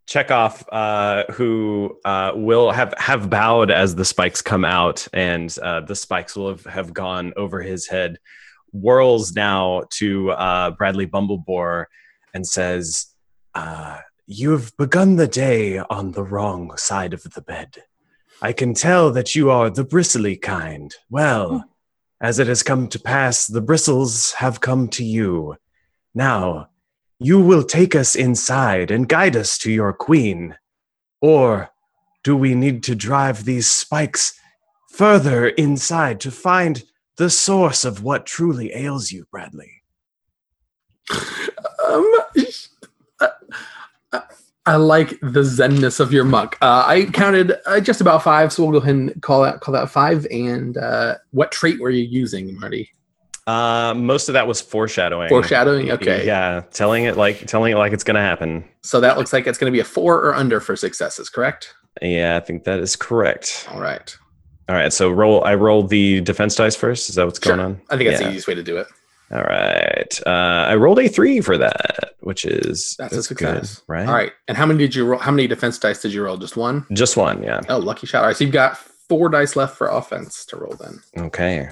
Chekhov, 0.07 0.65
uh, 0.73 1.25
who 1.33 1.97
uh, 2.05 2.33
will 2.35 2.71
have 2.73 2.93
have 2.99 3.31
bowed 3.31 3.71
as 3.71 3.95
the 3.95 4.05
spikes 4.05 4.43
come 4.43 4.65
out, 4.65 5.07
and 5.13 5.55
uh, 5.63 5.81
the 5.81 5.95
spikes 5.95 6.35
will 6.35 6.49
have, 6.49 6.65
have 6.65 6.93
gone 6.95 7.33
over 7.37 7.61
his 7.63 7.87
head, 7.87 8.19
whirls 8.73 9.35
now 9.35 9.85
to 9.99 10.31
uh, 10.33 10.71
Bradley 10.73 11.07
Bumblebore 11.07 11.87
and 12.35 12.47
says, 12.47 13.07
uh, 13.55 13.99
"You've 14.27 14.77
begun 14.77 15.17
the 15.17 15.29
day 15.29 15.79
on 15.79 16.13
the 16.13 16.25
wrong 16.25 16.77
side 16.77 17.13
of 17.13 17.23
the 17.23 17.43
bed. 17.43 17.83
I 18.43 18.53
can 18.53 18.75
tell 18.75 19.11
that 19.13 19.35
you 19.35 19.51
are 19.51 19.71
the 19.71 19.85
bristly 19.85 20.37
kind. 20.37 20.95
Well." 21.09 21.65
As 22.23 22.39
it 22.39 22.49
has 22.49 22.63
come 22.63 22.87
to 22.89 22.99
pass, 22.99 23.47
the 23.47 23.63
bristles 23.63 24.33
have 24.33 24.61
come 24.61 24.89
to 24.89 25.03
you. 25.03 25.57
Now, 26.15 26.69
you 27.19 27.41
will 27.41 27.63
take 27.63 27.95
us 27.95 28.15
inside 28.15 28.91
and 28.91 29.09
guide 29.09 29.37
us 29.37 29.57
to 29.59 29.73
your 29.73 29.95
queen. 29.95 30.57
Or 31.23 31.71
do 32.23 32.37
we 32.37 32.55
need 32.55 32.83
to 32.85 32.95
drive 32.95 33.45
these 33.45 33.71
spikes 33.71 34.39
further 34.91 35.49
inside 35.49 36.21
to 36.21 36.31
find 36.31 36.83
the 37.21 37.29
source 37.29 37.85
of 37.85 38.03
what 38.03 38.25
truly 38.25 38.73
ails 38.75 39.13
you, 39.13 39.27
Bradley? 39.31 39.83
Um, 41.89 42.15
I 44.67 44.77
like 44.77 45.09
the 45.21 45.41
zenness 45.41 45.99
of 45.99 46.13
your 46.13 46.25
muck. 46.25 46.57
Uh, 46.61 46.85
I 46.87 47.07
counted 47.07 47.55
uh, 47.67 47.81
just 47.81 48.01
about 48.01 48.23
five, 48.23 48.53
so 48.53 48.63
we'll 48.63 48.73
go 48.73 48.79
ahead 48.79 48.95
and 48.95 49.23
call 49.23 49.43
that 49.43 49.61
call 49.61 49.73
that 49.73 49.91
five. 49.91 50.27
And 50.31 50.77
uh, 50.77 51.17
what 51.33 51.51
trait 51.51 51.81
were 51.81 51.91
you 51.91 52.05
using, 52.05 52.61
Marty? 52.61 52.91
Uh, 53.47 53.95
most 53.95 54.29
of 54.29 54.35
that 54.35 54.47
was 54.47 54.61
foreshadowing. 54.61 55.31
Foreshadowing. 55.31 55.91
Okay. 55.91 56.25
Yeah, 56.25 56.63
telling 56.71 57.05
it 57.05 57.17
like 57.17 57.47
telling 57.47 57.73
it 57.73 57.77
like 57.77 57.93
it's 57.93 58.05
gonna 58.05 58.21
happen. 58.21 58.63
So 58.83 59.01
that 59.01 59.19
looks 59.19 59.33
like 59.33 59.49
it's 59.49 59.59
going 59.59 59.73
to 59.73 59.77
be 59.77 59.81
a 59.81 59.85
four 59.85 60.17
or 60.19 60.35
under 60.35 60.61
for 60.61 60.77
successes, 60.77 61.29
correct? 61.29 61.75
Yeah, 62.01 62.37
I 62.37 62.41
think 62.41 62.65
that 62.65 62.79
is 62.79 62.95
correct. 62.95 63.67
All 63.73 63.81
right. 63.81 64.17
All 64.71 64.77
right, 64.77 64.93
so 64.93 65.11
roll. 65.11 65.43
I 65.43 65.57
roll 65.57 65.83
the 65.83 66.21
defense 66.21 66.55
dice 66.55 66.77
first. 66.77 67.09
Is 67.11 67.17
that 67.17 67.27
what's 67.27 67.43
Sure. 67.43 67.57
going 67.57 67.67
on? 67.67 67.81
I 67.91 67.97
think 67.97 68.09
that's 68.09 68.21
Yeah. 68.21 68.29
the 68.29 68.31
easiest 68.35 68.47
way 68.47 68.55
to 68.55 68.63
do 68.63 68.77
it. 68.77 68.87
All 69.33 69.43
right. 69.43 70.21
Uh, 70.25 70.31
I 70.71 70.77
rolled 70.77 71.01
a 71.01 71.09
three 71.09 71.41
for 71.41 71.59
that, 71.59 72.15
which 72.21 72.45
is 72.45 72.95
That's, 72.97 73.13
a 73.13 73.17
good, 73.17 73.25
success. 73.25 73.83
right? 73.89 74.07
All 74.07 74.15
right. 74.15 74.31
And 74.47 74.57
how 74.57 74.67
many 74.67 74.79
did 74.79 74.95
you 74.95 75.05
roll? 75.07 75.19
How 75.19 75.33
many 75.33 75.49
defense 75.49 75.77
dice 75.77 76.01
did 76.03 76.13
you 76.13 76.23
roll? 76.23 76.37
Just 76.37 76.57
one? 76.57 76.87
Just 76.93 77.17
one, 77.17 77.43
yeah. 77.43 77.61
Oh, 77.69 77.79
lucky 77.79 78.07
shot. 78.07 78.21
All 78.23 78.29
right. 78.29 78.37
So 78.37 78.45
you've 78.45 78.53
got 78.53 78.79
four 78.79 79.29
dice 79.29 79.57
left 79.57 79.77
for 79.77 79.89
offense 79.89 80.45
to 80.47 80.57
roll 80.57 80.77
then. 80.79 81.01
Okay. 81.27 81.69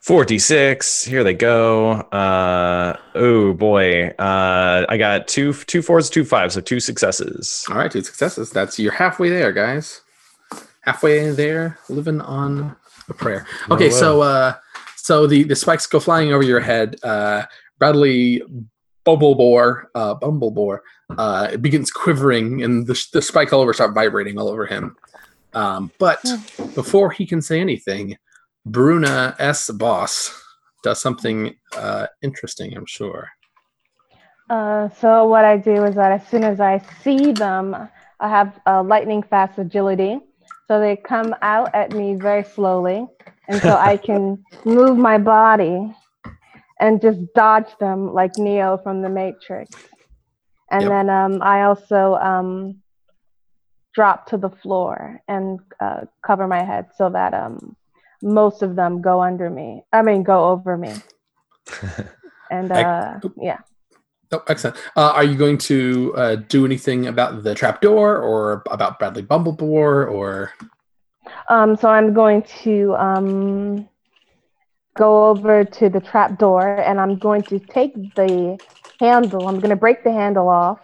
46. 0.00 1.04
Here 1.04 1.24
they 1.24 1.34
go. 1.34 1.90
Uh, 1.92 2.96
oh 3.16 3.52
boy. 3.52 4.08
Uh, 4.18 4.86
I 4.88 4.96
got 4.96 5.26
two 5.28 5.52
two 5.52 5.82
fours, 5.82 6.08
two 6.08 6.24
fives, 6.24 6.54
so 6.54 6.60
two 6.60 6.80
successes. 6.80 7.64
All 7.68 7.76
right. 7.76 7.90
Two 7.90 8.02
successes. 8.02 8.50
That's 8.50 8.78
you're 8.78 8.92
halfway 8.92 9.28
there, 9.28 9.52
guys. 9.52 10.00
Halfway 10.88 11.30
there, 11.32 11.78
living 11.90 12.22
on 12.22 12.74
a 13.10 13.12
prayer. 13.12 13.46
Okay. 13.70 13.88
Oh, 13.88 13.90
So, 13.90 14.22
uh, 14.22 14.54
so 14.96 15.26
the, 15.26 15.42
the 15.42 15.54
spikes 15.54 15.86
go 15.86 16.00
flying 16.00 16.32
over 16.32 16.42
your 16.42 16.60
head. 16.60 16.96
Uh, 17.02 17.42
Bradley 17.78 18.42
Bumblebore, 19.04 19.84
uh, 19.94 20.14
Bumblebore, 20.14 20.78
uh, 21.18 21.48
it 21.52 21.60
begins 21.60 21.90
quivering 21.90 22.62
and 22.62 22.86
the, 22.86 23.06
the 23.12 23.20
spike 23.20 23.52
all 23.52 23.60
over 23.60 23.74
start 23.74 23.94
vibrating 23.94 24.38
all 24.38 24.48
over 24.48 24.64
him. 24.64 24.96
Um, 25.52 25.92
but 25.98 26.24
before 26.74 27.10
he 27.10 27.26
can 27.26 27.42
say 27.42 27.60
anything, 27.60 28.16
Bruna 28.64 29.36
S. 29.38 29.70
Boss 29.70 30.42
does 30.82 31.02
something 31.02 31.54
uh, 31.76 32.06
interesting, 32.22 32.74
I'm 32.74 32.86
sure. 32.86 33.28
Uh, 34.48 34.88
so 35.00 35.26
what 35.26 35.44
I 35.44 35.58
do 35.58 35.84
is 35.84 35.96
that 35.96 36.12
as 36.12 36.26
soon 36.28 36.44
as 36.44 36.60
I 36.60 36.82
see 37.02 37.32
them, 37.32 37.76
I 38.20 38.28
have 38.28 38.58
uh, 38.66 38.82
lightning 38.82 39.22
fast 39.22 39.58
agility. 39.58 40.20
So 40.68 40.80
they 40.80 40.96
come 40.96 41.34
out 41.42 41.74
at 41.74 41.92
me 41.94 42.14
very 42.16 42.44
slowly, 42.44 43.06
and 43.48 43.60
so 43.62 43.74
I 43.74 43.96
can 43.96 44.44
move 44.66 44.98
my 44.98 45.18
body 45.18 45.92
and 46.80 47.00
just 47.00 47.20
dodge 47.34 47.70
them 47.80 48.12
like 48.12 48.38
Neo 48.38 48.78
from 48.78 49.02
the 49.02 49.08
Matrix. 49.08 49.72
And 50.70 50.84
Yep. 50.84 50.90
then 50.90 51.10
um, 51.10 51.42
I 51.42 51.62
also 51.64 52.14
um, 52.16 52.82
drop 53.94 54.26
to 54.28 54.36
the 54.36 54.50
floor 54.50 55.20
and 55.28 55.60
uh, 55.80 56.02
cover 56.24 56.46
my 56.46 56.64
head 56.64 56.86
so 56.96 57.10
that 57.10 57.34
um, 57.34 57.76
most 58.22 58.62
of 58.62 58.76
them 58.76 59.00
go 59.02 59.22
under 59.22 59.50
me. 59.50 59.82
I 59.92 60.02
mean, 60.02 60.22
go 60.22 60.48
over 60.50 60.76
me. 60.76 61.02
And 62.50 62.72
I- 62.74 62.82
uh, 62.82 63.20
yeah. 63.40 63.58
Oh, 64.30 64.42
excellent. 64.48 64.76
Uh, 64.96 65.12
are 65.14 65.24
you 65.24 65.36
going 65.36 65.56
to 65.58 66.14
uh, 66.16 66.36
do 66.36 66.66
anything 66.66 67.06
about 67.06 67.42
the 67.42 67.54
trapdoor 67.54 68.18
or 68.18 68.62
about 68.70 68.98
Bradley 68.98 69.22
Bumblebore 69.22 70.10
or 70.10 70.52
Um, 71.48 71.76
so 71.76 71.88
I'm 71.88 72.12
going 72.12 72.42
to 72.62 72.94
um, 72.96 73.88
go 74.96 75.28
over 75.28 75.64
to 75.64 75.88
the 75.88 76.00
trap 76.00 76.38
door 76.38 76.76
and 76.80 77.00
I'm 77.00 77.16
going 77.16 77.42
to 77.44 77.58
take 77.58 77.94
the 78.16 78.58
handle. 79.00 79.48
I'm 79.48 79.60
going 79.60 79.70
to 79.70 79.76
break 79.76 80.04
the 80.04 80.12
handle 80.12 80.48
off 80.48 80.80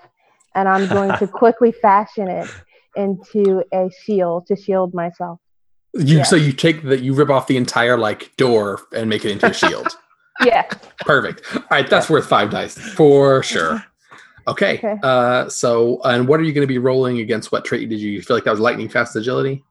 and 0.55 0.69
I'm 0.69 0.89
going 0.89 1.17
to 1.19 1.27
quickly 1.41 1.73
fashion 1.73 2.29
it 2.29 2.49
into 2.97 3.63
a 3.73 3.91
shield 4.05 4.47
to 4.47 4.57
shield 4.57 4.95
myself. 4.95 5.41
you? 5.93 6.25
So 6.25 6.37
you 6.37 6.53
take 6.53 6.83
the 6.83 7.01
you 7.01 7.13
rip 7.13 7.29
off 7.29 7.47
the 7.47 7.57
entire 7.57 7.99
like 7.99 8.35
door 8.37 8.81
and 8.93 9.11
make 9.11 9.25
it 9.25 9.33
into 9.33 9.47
a 9.47 9.53
shield. 9.53 9.89
Yeah. 10.45 10.63
Perfect. 11.01 11.43
All 11.55 11.63
right, 11.71 11.89
that's 11.89 12.09
worth 12.11 12.27
five 12.27 12.51
dice 12.51 12.77
for 12.79 13.43
sure. 13.43 13.83
Okay. 14.47 14.79
Okay. 14.79 14.97
Uh, 15.03 15.49
so 15.49 16.01
and 16.05 16.27
what 16.29 16.39
are 16.41 16.43
you 16.43 16.53
going 16.53 16.67
to 16.67 16.73
be 16.73 16.79
rolling 16.79 17.19
against? 17.21 17.53
What 17.53 17.65
trait 17.65 17.89
did 17.89 18.01
you 18.01 18.21
feel 18.21 18.37
like 18.37 18.45
that 18.45 18.51
was 18.51 18.61
lightning 18.61 18.89
fast 18.89 19.17
agility? 19.17 19.65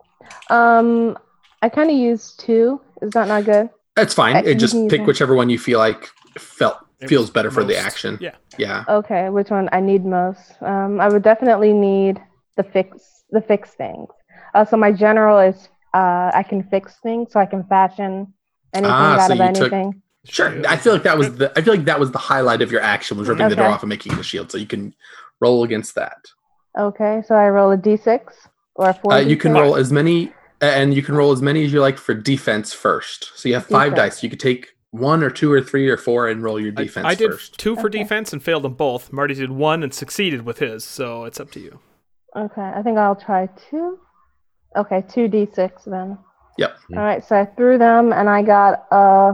Um, 0.49 1.17
I 1.61 1.69
kind 1.69 1.89
of 1.89 1.95
used 1.97 2.39
two. 2.39 2.81
Is 3.01 3.11
that 3.11 3.27
not 3.27 3.45
good? 3.45 3.69
That's 3.95 4.13
fine. 4.13 4.37
Uh, 4.37 4.41
It 4.45 4.55
just 4.55 4.73
pick 4.73 4.91
use 4.91 5.01
it. 5.01 5.05
whichever 5.07 5.35
one 5.35 5.49
you 5.49 5.59
feel 5.59 5.79
like 5.79 6.09
felt 6.37 6.77
feels 7.07 7.23
was 7.23 7.29
better 7.31 7.51
for 7.51 7.63
the 7.63 7.77
action. 7.77 8.17
Yeah. 8.21 8.35
Yeah. 8.57 8.85
Okay. 8.87 9.29
Which 9.29 9.49
one 9.49 9.67
I 9.71 9.79
need 9.81 10.05
most? 10.05 10.53
Um, 10.61 10.99
I 11.01 11.09
would 11.09 11.21
definitely 11.23 11.73
need 11.73 12.21
the 12.55 12.63
fix 12.63 13.23
the 13.31 13.41
fix 13.41 13.71
things. 13.71 14.07
Uh, 14.55 14.63
so 14.65 14.77
my 14.77 14.91
general 14.91 15.39
is 15.39 15.67
uh, 15.93 16.31
I 16.33 16.43
can 16.47 16.63
fix 16.63 16.95
things, 17.03 17.31
so 17.33 17.39
I 17.39 17.45
can 17.45 17.63
fashion 17.65 18.33
anything 18.73 18.91
Ah, 18.91 19.19
out 19.19 19.27
so 19.27 19.33
of 19.33 19.39
you 19.39 19.53
took- 19.53 19.73
anything. 19.73 20.01
Sure. 20.25 20.65
I 20.67 20.77
feel 20.77 20.93
like 20.93 21.03
that 21.03 21.17
was 21.17 21.35
the 21.35 21.51
I 21.57 21.61
feel 21.61 21.75
like 21.75 21.85
that 21.85 21.99
was 21.99 22.11
the 22.11 22.17
highlight 22.17 22.61
of 22.61 22.71
your 22.71 22.81
action 22.81 23.17
was 23.17 23.27
ripping 23.27 23.49
the 23.49 23.55
door 23.55 23.67
off 23.67 23.83
and 23.83 23.89
making 23.89 24.15
the 24.15 24.23
shield. 24.23 24.51
So 24.51 24.57
you 24.57 24.65
can 24.67 24.93
roll 25.41 25.63
against 25.63 25.95
that. 25.95 26.25
Okay, 26.79 27.21
so 27.27 27.35
I 27.35 27.49
roll 27.49 27.71
a 27.71 27.77
d6 27.77 28.21
or 28.75 28.89
a 28.89 28.93
four. 28.93 29.13
Uh, 29.13 29.19
you 29.19 29.35
can 29.37 29.51
D6? 29.51 29.59
roll 29.59 29.75
as 29.75 29.91
many 29.91 30.31
and 30.61 30.93
you 30.93 31.03
can 31.03 31.15
roll 31.15 31.31
as 31.33 31.41
many 31.41 31.65
as 31.65 31.73
you 31.73 31.81
like 31.81 31.97
for 31.97 32.13
defense 32.13 32.73
first. 32.73 33.31
So 33.37 33.49
you 33.49 33.55
have 33.55 33.65
five 33.65 33.91
Defense. 33.95 34.15
dice. 34.15 34.23
You 34.23 34.29
could 34.29 34.39
take 34.39 34.69
one 34.91 35.23
or 35.23 35.29
two 35.29 35.51
or 35.51 35.61
three 35.61 35.89
or 35.89 35.97
four 35.97 36.29
and 36.29 36.41
roll 36.41 36.59
your 36.59 36.71
defense 36.71 37.05
I 37.05 37.15
did 37.15 37.31
first. 37.31 37.57
two 37.59 37.75
for 37.75 37.87
Okay. 37.87 37.99
defense 37.99 38.31
and 38.31 38.41
failed 38.41 38.63
them 38.63 38.75
both. 38.75 39.11
Marty 39.11 39.33
did 39.33 39.51
one 39.51 39.83
and 39.83 39.93
succeeded 39.93 40.43
with 40.45 40.59
his, 40.59 40.83
so 40.85 41.25
it's 41.25 41.39
up 41.39 41.51
to 41.51 41.59
you. 41.59 41.79
Okay, 42.35 42.61
I 42.61 42.81
think 42.81 42.97
I'll 42.97 43.15
try 43.15 43.49
two. 43.69 43.99
Okay, 44.77 45.03
two 45.09 45.27
d6 45.27 45.83
then. 45.85 46.17
Yep. 46.57 46.77
All 46.95 47.03
right, 47.03 47.23
so 47.25 47.35
I 47.35 47.45
threw 47.45 47.77
them 47.77 48.13
and 48.13 48.29
I 48.29 48.41
got 48.43 48.85
uh, 48.91 49.33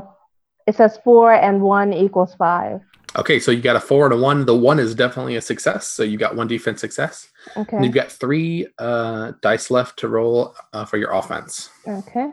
it 0.70 0.76
says 0.76 1.00
four 1.04 1.34
and 1.34 1.62
one 1.62 1.92
equals 1.94 2.36
five. 2.36 2.82
Okay, 3.18 3.40
so 3.40 3.50
you 3.50 3.60
got 3.60 3.76
a 3.76 3.80
four 3.80 4.06
and 4.06 4.14
a 4.14 4.18
one. 4.18 4.46
The 4.46 4.56
one 4.56 4.78
is 4.78 4.94
definitely 4.94 5.36
a 5.36 5.42
success. 5.42 5.88
So 5.88 6.04
you 6.04 6.16
got 6.16 6.36
one 6.36 6.48
defense 6.48 6.80
success. 6.80 7.28
And 7.56 7.68
Okay. 7.68 7.84
you've 7.84 7.96
got 7.96 8.12
three 8.12 8.68
uh, 8.78 9.32
dice 9.42 9.72
left 9.72 9.98
to 10.00 10.08
roll 10.08 10.54
uh, 10.72 10.86
for 10.86 10.98
your 10.98 11.12
offense. 11.12 11.72
Okay. 11.88 12.30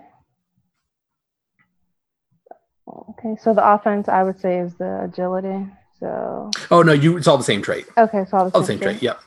Okay, 2.87 3.37
so 3.41 3.55
the 3.55 3.67
offense 3.67 4.07
I 4.07 4.23
would 4.23 4.39
say 4.39 4.59
is 4.59 4.75
the 4.75 5.05
agility. 5.05 5.67
So 5.99 6.51
Oh 6.71 6.83
no, 6.83 6.93
you 6.93 7.17
it's 7.17 7.27
all 7.27 7.39
the 7.39 7.43
same 7.53 7.63
trait. 7.63 7.87
okay, 7.97 8.25
so 8.29 8.37
I'll 8.37 8.51
All 8.53 8.61
the 8.61 8.67
same 8.67 8.79
trait. 8.79 9.01
Yep. 9.03 9.19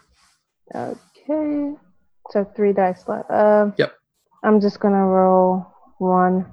Okay. 0.76 1.74
So 2.30 2.45
three 2.56 2.74
dice 2.74 3.04
left. 3.08 3.30
Um, 3.32 3.74
Yep. 3.78 3.91
I'm 4.43 4.62
just 4.62 4.80
gonna 4.80 5.04
roll 5.04 5.65
one. 5.98 6.45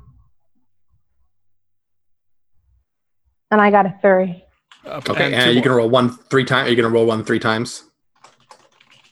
And 3.51 3.61
I 3.61 3.71
got 3.71 3.87
a 3.87 3.95
three. 4.03 4.43
Uh, 4.85 5.01
Okay, 5.09 5.27
and 5.27 5.35
and, 5.35 5.45
two 5.45 5.53
you 5.53 5.63
can 5.63 5.71
more. 5.73 5.79
roll 5.79 5.89
one 5.91 6.11
three 6.11 6.45
times. 6.45 6.69
Are 6.69 6.71
you 6.71 6.77
gonna 6.77 6.93
roll 6.93 7.07
one 7.07 7.25
three 7.25 7.39
times? 7.39 7.85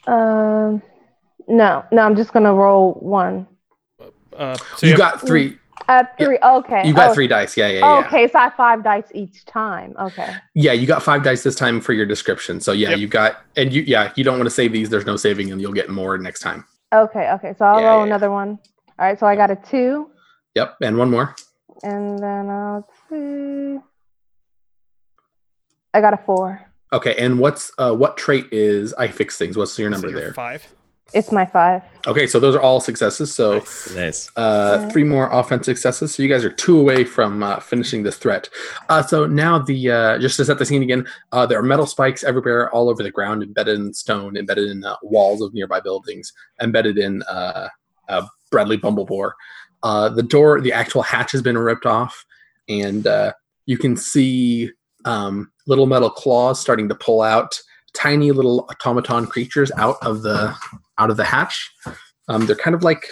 Um, 0.07 0.83
no, 1.49 1.85
no, 1.91 2.03
I'm 2.03 2.17
just 2.17 2.33
gonna 2.33 2.53
roll 2.55 2.95
one. 2.95 3.47
Uh, 4.37 4.57
so 4.77 4.87
you 4.87 4.93
have- 4.93 4.99
got 4.99 5.21
three. 5.27 5.59
Uh, 5.89 6.03
three. 6.19 6.39
Okay. 6.43 6.87
You 6.87 6.95
got 6.95 7.13
three 7.15 7.27
dice. 7.27 7.57
Yeah, 7.59 7.67
yeah, 7.69 7.81
yeah. 7.81 8.07
Okay, 8.07 8.27
so 8.29 8.39
I 8.39 8.45
have 8.45 8.55
five 8.55 8.83
dice 8.83 9.05
each 9.13 9.45
time. 9.45 9.95
Okay. 10.01 10.35
Yeah, 10.55 10.73
you 10.73 10.87
got 10.87 11.03
five 11.03 11.23
dice 11.23 11.43
this 11.43 11.55
time 11.57 11.81
for 11.81 11.93
your 11.93 12.07
description. 12.07 12.59
So 12.61 12.73
yeah, 12.73 12.91
Yep. 12.91 12.99
you 13.01 13.07
got 13.09 13.37
and 13.57 13.71
you 13.73 13.83
yeah, 13.83 14.11
you 14.17 14.25
don't 14.25 14.39
want 14.39 14.47
to 14.47 14.55
save 14.55 14.73
these. 14.73 14.89
There's 14.89 15.05
no 15.05 15.17
saving 15.17 15.49
them. 15.51 15.59
You'll 15.61 15.73
get 15.75 15.91
more 15.91 16.17
next 16.17 16.41
time. 16.41 16.65
Okay. 16.93 17.31
Okay. 17.33 17.55
So 17.59 17.65
I'll 17.67 17.81
Yeah, 17.81 17.87
roll 17.89 17.97
yeah, 17.99 18.01
yeah. 18.01 18.07
another 18.07 18.31
one. 18.31 18.59
All 18.99 19.07
right. 19.07 19.19
So 19.19 19.27
I 19.27 19.37
got 19.37 19.51
a 19.51 19.57
two, 19.57 20.11
Yep, 20.55 20.77
and 20.83 20.97
one 20.97 21.11
more. 21.11 21.35
and 21.83 22.19
then 22.19 22.49
uh, 22.49 22.81
let's 22.81 22.93
see. 23.11 23.79
I 25.95 26.01
got 26.01 26.13
a 26.13 26.19
four. 26.19 26.61
Okay, 26.93 27.15
and 27.17 27.39
what's 27.39 27.73
uh 27.79 27.95
what 27.95 28.17
trait 28.17 28.47
is 28.53 28.93
I 28.95 29.09
fix 29.09 29.39
things? 29.39 29.57
What's 29.57 29.79
your 29.79 29.89
so 29.89 29.93
number 29.93 30.11
you're 30.11 30.21
there? 30.21 30.35
Five. 30.35 30.67
It's 31.13 31.31
my 31.31 31.47
five. 31.47 31.83
Okay, 32.09 32.27
so 32.27 32.41
those 32.41 32.57
are 32.57 32.61
all 32.61 32.81
successes. 32.81 33.33
So 33.33 33.63
Nice. 33.95 34.31
uh, 34.37 34.79
Okay. 34.81 34.93
three 34.93 35.05
more 35.05 35.29
offense 35.31 35.67
successes. 35.67 36.13
So 36.15 36.23
you 36.25 36.29
guys 36.29 36.45
are 36.45 36.51
two 36.51 36.79
away 36.79 37.05
from 37.05 37.43
uh, 37.43 37.61
finishing 37.61 38.03
this 38.03 38.17
threat. 38.17 38.49
Uh, 38.89 39.01
so 39.03 39.25
now 39.27 39.59
the 39.61 39.91
uh, 39.93 40.19
just 40.19 40.37
to 40.39 40.45
set 40.45 40.59
the 40.59 40.65
scene 40.67 40.83
again, 40.83 41.07
uh, 41.31 41.47
there 41.47 41.59
are 41.59 41.63
metal 41.63 41.87
spikes 41.87 42.25
everywhere, 42.25 42.69
all 42.75 42.89
over 42.89 43.03
the 43.03 43.13
ground, 43.13 43.43
embedded 43.45 43.79
in 43.79 43.95
stone, 43.95 44.37
embedded 44.37 44.69
in 44.71 44.85
uh, 44.85 44.97
walls 45.03 45.41
of 45.41 45.55
nearby 45.55 45.79
buildings, 45.79 46.33
embedded 46.61 46.99
in 46.99 47.23
uh, 47.25 47.69
uh, 48.09 48.27
Bradley 48.51 48.79
Bumblebore. 48.79 49.33
Uh, 49.85 50.09
the 50.09 50.23
door, 50.23 50.61
the 50.61 50.73
actual 50.73 51.03
hatch 51.03 51.31
has 51.33 51.43
been 51.43 51.57
ripped 51.59 51.87
off, 51.87 52.25
and 52.69 53.07
uh, 53.07 53.33
you 53.67 53.79
can 53.79 53.97
see 53.97 54.71
um, 55.05 55.51
little 55.67 55.87
metal 55.87 56.11
claws 56.11 56.61
starting 56.61 56.89
to 56.89 56.95
pull 56.95 57.23
out 57.23 57.59
tiny 57.95 58.33
little 58.33 58.69
automaton 58.71 59.27
creatures 59.27 59.71
out 59.77 59.97
of 60.03 60.23
the 60.23 60.55
out 60.99 61.11
of 61.11 61.17
the 61.17 61.25
hatch. 61.25 61.71
Um, 62.29 62.47
they're 62.47 62.57
kind 62.57 62.75
of 62.75 62.83
like 62.83 63.07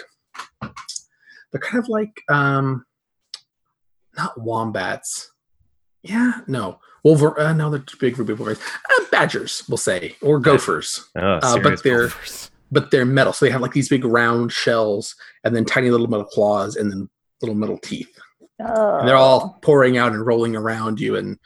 they're 0.61 1.61
kind 1.61 1.83
of 1.83 1.87
like 1.89 2.21
um 2.29 2.85
not 4.17 4.39
wombats. 4.39 5.31
Yeah 6.03 6.41
no. 6.47 6.79
Wolver 7.03 7.37
uh, 7.39 7.53
no 7.53 7.69
they're 7.69 7.79
too 7.79 7.97
big 7.97 8.15
for 8.15 8.23
big 8.23 8.39
uh, 8.39 8.55
badgers 9.11 9.63
we'll 9.67 9.77
say 9.77 10.15
or 10.21 10.39
gophers. 10.39 11.09
Oh, 11.17 11.39
uh, 11.41 11.59
but 11.59 11.83
they're 11.83 12.07
Gophers. 12.07 12.51
but 12.71 12.91
they're 12.91 13.05
metal. 13.05 13.33
So 13.33 13.45
they 13.45 13.51
have 13.51 13.61
like 13.61 13.73
these 13.73 13.89
big 13.89 14.05
round 14.05 14.51
shells 14.51 15.15
and 15.43 15.55
then 15.55 15.65
tiny 15.65 15.89
little 15.89 16.07
metal 16.07 16.25
claws 16.25 16.75
and 16.75 16.91
then 16.91 17.09
little 17.41 17.55
metal 17.55 17.77
teeth. 17.77 18.09
Oh. 18.61 18.99
and 18.99 19.07
they're 19.07 19.15
all 19.15 19.57
pouring 19.61 19.97
out 19.97 20.13
and 20.13 20.25
rolling 20.25 20.55
around 20.55 20.99
you 20.99 21.15
and 21.15 21.37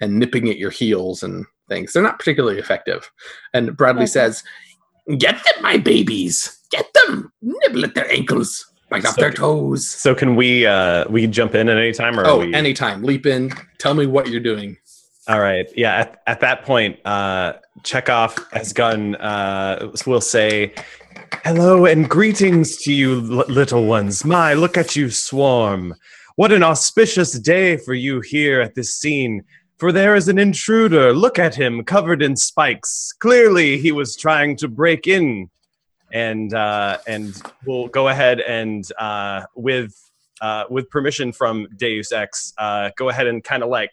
and 0.00 0.18
nipping 0.18 0.48
at 0.48 0.58
your 0.58 0.70
heels 0.70 1.22
and 1.22 1.44
things 1.68 1.92
they're 1.92 2.02
not 2.02 2.18
particularly 2.18 2.58
effective 2.58 3.10
and 3.54 3.76
bradley 3.76 4.02
Okay. 4.02 4.10
says 4.10 4.42
get 5.18 5.34
them 5.34 5.62
my 5.62 5.76
babies 5.76 6.58
get 6.70 6.86
them 6.94 7.32
nibble 7.42 7.84
at 7.84 7.94
their 7.94 8.10
ankles 8.12 8.66
Bite 8.88 9.04
off 9.04 9.16
their 9.16 9.32
toes. 9.32 9.88
So 9.88 10.14
can 10.14 10.36
we 10.36 10.64
uh 10.64 11.06
we 11.10 11.26
jump 11.26 11.56
in 11.56 11.68
at 11.68 11.76
any 11.76 11.92
time 11.92 12.20
or 12.20 12.24
Oh, 12.24 12.38
we... 12.38 12.54
anytime. 12.54 13.02
Leap 13.02 13.26
in. 13.26 13.50
Tell 13.78 13.94
me 13.94 14.06
what 14.06 14.28
you're 14.28 14.38
doing. 14.38 14.76
All 15.26 15.40
right. 15.40 15.66
Yeah. 15.74 15.96
At, 15.96 16.22
at 16.28 16.38
that 16.38 16.62
point, 16.64 17.04
uh, 17.04 17.54
Chekhov 17.82 18.38
has 18.52 18.72
gone 18.72 19.16
uh, 19.16 19.90
will 20.06 20.20
say, 20.20 20.72
"Hello 21.42 21.84
and 21.84 22.08
greetings 22.08 22.76
to 22.84 22.92
you, 22.92 23.14
l- 23.40 23.44
little 23.48 23.86
ones. 23.86 24.24
My, 24.24 24.54
look 24.54 24.76
at 24.76 24.94
you 24.94 25.10
swarm. 25.10 25.92
What 26.36 26.52
an 26.52 26.62
auspicious 26.62 27.32
day 27.40 27.78
for 27.78 27.94
you 27.94 28.20
here 28.20 28.60
at 28.60 28.76
this 28.76 28.94
scene. 28.94 29.42
For 29.78 29.92
there 29.92 30.14
is 30.14 30.28
an 30.28 30.38
intruder. 30.38 31.12
Look 31.12 31.38
at 31.38 31.54
him, 31.54 31.84
covered 31.84 32.22
in 32.22 32.36
spikes. 32.36 33.12
Clearly, 33.18 33.78
he 33.78 33.92
was 33.92 34.16
trying 34.16 34.56
to 34.56 34.68
break 34.68 35.06
in." 35.06 35.50
And 36.12 36.54
uh, 36.54 36.98
and 37.06 37.34
we'll 37.66 37.88
go 37.88 38.08
ahead 38.08 38.40
and 38.40 38.86
uh, 38.98 39.42
with 39.54 39.94
uh, 40.40 40.64
with 40.70 40.88
permission 40.88 41.32
from 41.32 41.66
Deus 41.76 42.12
Ex, 42.12 42.52
uh, 42.58 42.90
go 42.96 43.08
ahead 43.08 43.26
and 43.26 43.42
kind 43.42 43.62
of 43.62 43.68
like 43.68 43.90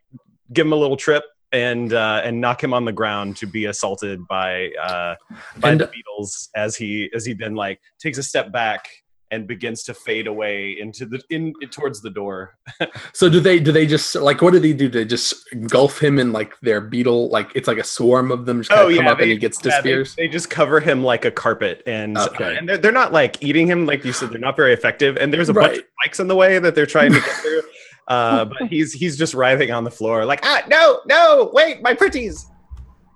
give 0.53 0.65
him 0.65 0.73
a 0.73 0.75
little 0.77 0.95
trip 0.97 1.23
and 1.51 1.91
uh, 1.93 2.21
and 2.23 2.39
knock 2.39 2.63
him 2.63 2.73
on 2.73 2.85
the 2.85 2.91
ground 2.91 3.35
to 3.37 3.45
be 3.47 3.65
assaulted 3.65 4.25
by 4.27 4.69
uh, 4.81 5.15
by 5.59 5.71
And- 5.71 5.81
the 5.81 5.87
beetles 5.87 6.49
as 6.55 6.75
he 6.75 7.09
as 7.13 7.25
he 7.25 7.33
then 7.33 7.55
like 7.55 7.81
takes 7.99 8.17
a 8.17 8.23
step 8.23 8.51
back 8.51 8.87
and 9.33 9.47
begins 9.47 9.83
to 9.83 9.93
fade 9.93 10.27
away 10.27 10.77
into 10.79 11.05
the 11.05 11.19
in, 11.29 11.53
towards 11.71 12.01
the 12.01 12.09
door. 12.09 12.55
So 13.13 13.29
do 13.29 13.39
they 13.39 13.59
do 13.59 13.71
they 13.71 13.85
just 13.85 14.15
like 14.15 14.41
what 14.41 14.53
do 14.53 14.59
they 14.59 14.73
do? 14.73 14.87
They 14.89 15.05
just 15.05 15.33
engulf 15.51 16.01
him 16.01 16.19
in 16.19 16.31
like 16.31 16.53
their 16.61 16.81
beetle 16.81 17.29
like 17.29 17.49
it's 17.55 17.67
like 17.67 17.77
a 17.77 17.83
swarm 17.83 18.31
of 18.31 18.45
them 18.45 18.61
just 18.61 18.71
Oh, 18.71 18.87
of 18.89 18.95
come 18.95 19.05
yeah, 19.05 19.11
up 19.11 19.19
and 19.19 19.29
they- 19.29 19.33
he 19.33 19.37
gets 19.37 19.57
Yeah, 19.57 19.81
they, 19.81 19.89
disappears. 19.89 20.15
they 20.15 20.27
just 20.27 20.49
cover 20.49 20.79
him 20.79 21.03
like 21.03 21.25
a 21.25 21.31
carpet 21.31 21.81
and 21.85 22.17
uh, 22.17 22.29
and 22.39 22.67
they're, 22.69 22.77
they're 22.77 22.91
not 22.91 23.11
like 23.13 23.41
eating 23.43 23.67
him 23.67 23.85
like 23.85 24.03
you 24.05 24.13
said 24.13 24.29
they're 24.31 24.39
not 24.39 24.55
very 24.55 24.73
effective 24.73 25.17
and 25.17 25.33
there's 25.33 25.49
a 25.49 25.53
bunch 25.53 25.77
of 25.79 25.83
spikes 26.03 26.19
in 26.19 26.27
the 26.27 26.35
way 26.35 26.59
that 26.59 26.75
they're 26.75 26.85
trying 26.85 27.11
to 27.11 27.19
get 27.19 27.35
through. 27.41 27.61
Uh, 28.09 28.43
but 28.43 28.67
he's 28.67 28.91
he's 28.91 29.17
just 29.17 29.33
writhing 29.33 29.71
on 29.71 29.85
the 29.85 29.91
floor 29.91 30.25
like 30.25 30.41
ah 30.43 30.61
no 30.67 30.99
no 31.07 31.49
wait 31.53 31.81
my 31.81 31.93
pretties 31.93 32.45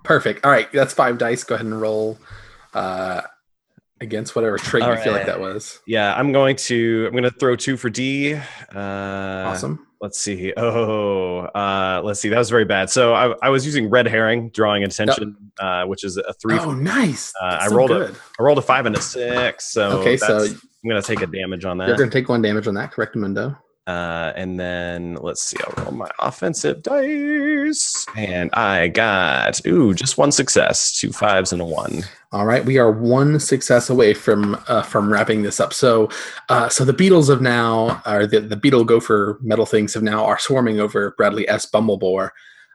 Perfect. 0.04 0.42
All 0.46 0.50
right, 0.50 0.72
that's 0.72 0.94
five 0.94 1.18
dice. 1.18 1.44
Go 1.44 1.54
ahead 1.56 1.66
and 1.66 1.78
roll 1.78 2.16
uh 2.72 3.20
against 4.00 4.36
whatever 4.36 4.58
trait 4.58 4.82
All 4.84 4.94
you 4.94 5.00
feel 5.00 5.12
like 5.12 5.26
that 5.26 5.40
was. 5.40 5.80
yeah 5.86 6.14
I'm 6.16 6.32
going 6.32 6.56
to 6.56 7.06
I'm 7.08 7.14
gonna 7.14 7.30
throw 7.30 7.56
two 7.56 7.76
for 7.76 7.90
D 7.90 8.34
uh, 8.34 8.78
Awesome. 8.78 9.86
let's 10.00 10.18
see. 10.20 10.52
Oh, 10.56 11.40
uh, 11.40 12.00
let's 12.04 12.20
see. 12.20 12.28
That 12.28 12.38
was 12.38 12.50
very 12.50 12.64
bad. 12.64 12.90
So 12.90 13.14
I, 13.14 13.34
I 13.42 13.48
was 13.50 13.66
using 13.66 13.90
red 13.90 14.06
herring, 14.06 14.50
drawing 14.50 14.84
attention, 14.84 15.36
uh, 15.58 15.84
which 15.86 16.04
is 16.04 16.16
a 16.16 16.32
three. 16.34 16.58
Oh, 16.58 16.72
nice. 16.72 17.32
Uh, 17.42 17.58
I 17.62 17.68
so 17.68 17.74
rolled 17.76 17.90
a- 17.90 17.98
good. 17.98 18.16
I 18.38 18.42
rolled 18.42 18.58
a 18.58 18.62
five 18.62 18.86
and 18.86 18.94
a 18.96 19.00
six. 19.00 19.72
So 19.72 19.98
Okay, 20.00 20.16
so 20.16 20.44
I'm 20.44 20.88
gonna 20.88 21.02
take 21.02 21.20
a 21.22 21.26
damage 21.26 21.64
on 21.64 21.78
that. 21.78 21.88
You're 21.88 21.96
going 21.96 22.10
to 22.10 22.16
take 22.16 22.28
one 22.28 22.40
damage 22.42 22.66
on 22.68 22.74
that, 22.74 22.92
correct, 22.92 23.16
Mundo? 23.16 23.56
Uh, 23.88 24.34
and 24.36 24.60
then 24.60 25.14
let's 25.22 25.40
see. 25.40 25.56
I'll 25.64 25.84
roll 25.84 25.94
my 25.94 26.10
offensive 26.18 26.82
dice, 26.82 28.04
and 28.14 28.52
I 28.52 28.88
got 28.88 29.64
ooh 29.66 29.94
just 29.94 30.18
one 30.18 30.30
success, 30.30 30.92
two 30.92 31.10
fives 31.10 31.54
and 31.54 31.62
a 31.62 31.64
one. 31.64 32.04
All 32.30 32.44
right, 32.44 32.62
we 32.62 32.76
are 32.76 32.92
one 32.92 33.40
success 33.40 33.88
away 33.88 34.12
from 34.12 34.62
uh, 34.68 34.82
from 34.82 35.10
wrapping 35.10 35.40
this 35.40 35.58
up. 35.58 35.72
So, 35.72 36.10
uh, 36.50 36.68
so 36.68 36.84
the 36.84 36.92
beetles 36.92 37.30
of 37.30 37.40
now, 37.40 38.02
or 38.04 38.26
the 38.26 38.40
the 38.40 38.56
beetle 38.56 38.84
gopher 38.84 39.38
metal 39.40 39.64
things 39.64 39.96
of 39.96 40.02
now 40.02 40.22
are 40.22 40.38
swarming 40.38 40.80
over 40.80 41.14
Bradley 41.16 41.48
S. 41.48 41.64
Bumblebore, 41.64 42.28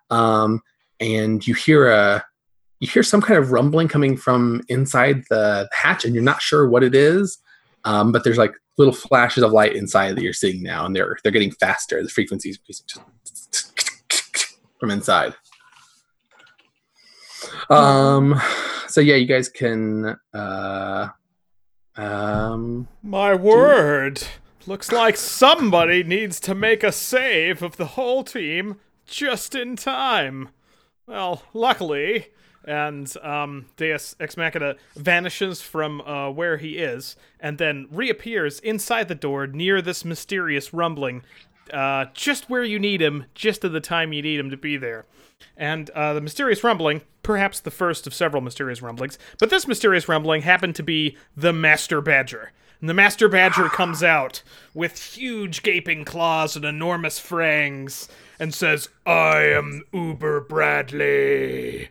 um, 0.09 0.61
and 0.99 1.45
you 1.45 1.53
hear 1.53 1.91
a 1.91 2.25
you 2.79 2.87
hear 2.87 3.03
some 3.03 3.21
kind 3.21 3.37
of 3.37 3.51
rumbling 3.51 3.87
coming 3.87 4.17
from 4.17 4.63
inside 4.67 5.25
the 5.29 5.69
hatch, 5.73 6.05
and 6.05 6.15
you're 6.15 6.23
not 6.23 6.41
sure 6.41 6.67
what 6.67 6.83
it 6.83 6.95
is, 6.95 7.37
um, 7.83 8.11
but 8.11 8.23
there's 8.23 8.39
like 8.39 8.55
little 8.77 8.93
flashes 8.93 9.43
of 9.43 9.51
light 9.51 9.75
inside 9.75 10.15
that 10.15 10.23
you're 10.23 10.33
seeing 10.33 10.63
now, 10.63 10.85
and 10.85 10.95
they're 10.95 11.17
they're 11.23 11.31
getting 11.31 11.51
faster. 11.51 12.01
The 12.01 12.09
frequencies 12.09 12.57
increasing 12.57 13.03
from 14.79 14.91
inside. 14.91 15.33
Um. 17.69 18.39
So 18.87 19.01
yeah, 19.01 19.15
you 19.15 19.25
guys 19.25 19.49
can. 19.49 20.17
Uh, 20.33 21.09
um. 21.95 22.87
My 23.01 23.33
word. 23.33 24.23
Looks 24.65 24.93
like 24.93 25.17
somebody 25.17 26.03
needs 26.03 26.39
to 26.41 26.55
make 26.55 26.83
a 26.83 26.91
save 26.93 27.61
of 27.61 27.75
the 27.75 27.85
whole 27.85 28.23
team 28.23 28.77
just 29.05 29.55
in 29.55 29.75
time. 29.75 30.49
Well, 31.05 31.43
luckily, 31.53 32.27
and 32.65 33.15
um, 33.21 33.65
Deus 33.77 34.15
S. 34.19 34.37
Machina 34.37 34.75
vanishes 34.95 35.61
from 35.61 36.01
uh, 36.01 36.29
where 36.29 36.57
he 36.57 36.77
is 36.77 37.15
and 37.39 37.57
then 37.57 37.87
reappears 37.91 38.59
inside 38.59 39.07
the 39.07 39.15
door 39.15 39.47
near 39.47 39.81
this 39.81 40.05
mysterious 40.05 40.73
rumbling, 40.73 41.23
uh, 41.71 42.05
just 42.13 42.49
where 42.49 42.63
you 42.63 42.79
need 42.79 43.01
him, 43.01 43.25
just 43.35 43.63
at 43.65 43.71
the 43.71 43.81
time 43.81 44.13
you 44.13 44.21
need 44.21 44.39
him 44.39 44.49
to 44.49 44.57
be 44.57 44.77
there. 44.77 45.05
And 45.57 45.89
uh, 45.91 46.13
the 46.13 46.21
mysterious 46.21 46.63
rumbling, 46.63 47.01
perhaps 47.21 47.59
the 47.59 47.71
first 47.71 48.07
of 48.07 48.13
several 48.13 48.41
mysterious 48.41 48.81
rumblings, 48.81 49.19
but 49.39 49.49
this 49.49 49.67
mysterious 49.67 50.07
rumbling 50.07 50.41
happened 50.41 50.75
to 50.75 50.83
be 50.83 51.17
the 51.35 51.53
Master 51.53 52.01
Badger. 52.01 52.51
And 52.79 52.89
the 52.89 52.93
Master 52.93 53.29
Badger 53.29 53.69
comes 53.69 54.03
out 54.03 54.43
with 54.73 55.15
huge 55.15 55.63
gaping 55.63 56.03
claws 56.03 56.57
and 56.57 56.65
enormous 56.65 57.17
fangs 57.17 58.09
and 58.39 58.53
says, 58.53 58.89
I 59.05 59.43
am 59.43 59.83
Uber 59.93 60.41
Bradley. 60.41 61.89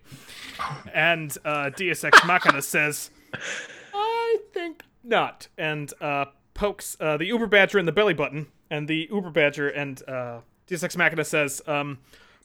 And 0.92 1.36
uh, 1.44 1.70
Deus 1.70 2.04
S. 2.04 2.12
Machina 2.26 2.62
says, 2.62 3.10
I 3.94 4.38
think 4.52 4.84
not. 5.02 5.48
And 5.56 5.92
uh, 6.00 6.26
pokes 6.54 6.96
uh, 7.00 7.16
the 7.16 7.26
Uber 7.26 7.46
Badger 7.46 7.78
in 7.78 7.86
the 7.86 7.92
belly 7.92 8.14
button. 8.14 8.48
And 8.70 8.88
the 8.88 9.08
Uber 9.10 9.30
Badger 9.30 9.68
and 9.68 10.06
uh, 10.08 10.40
Deus 10.66 10.82
S. 10.82 10.96
Machina 10.96 11.24
says, 11.24 11.60
um, 11.66 11.98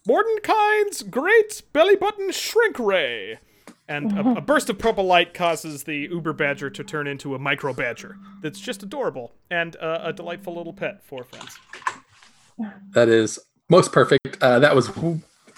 Mordenkainen's 0.08 1.04
great 1.04 1.62
belly 1.74 1.96
button 1.96 2.32
shrink 2.32 2.80
ray. 2.80 3.40
And 3.90 4.18
a, 4.18 4.38
a 4.38 4.42
burst 4.46 4.70
of 4.70 4.78
purple 4.78 5.06
light 5.06 5.34
causes 5.34 5.84
the 5.84 6.10
Uber 6.12 6.34
Badger 6.34 6.70
to 6.70 6.84
turn 6.84 7.08
into 7.08 7.36
a 7.36 7.40
micro 7.40 7.74
badger 7.74 8.18
that's 8.42 8.60
just 8.60 8.84
adorable 8.84 9.34
and 9.50 9.76
uh, 9.78 10.00
a 10.04 10.14
delightful 10.14 10.56
little 10.56 10.74
pet 10.74 11.04
for 11.04 11.24
friends. 11.24 11.58
That 12.92 13.08
is 13.08 13.40
most 13.70 13.92
perfect. 13.92 14.38
Uh, 14.42 14.60
that 14.60 14.76
was 14.76 14.90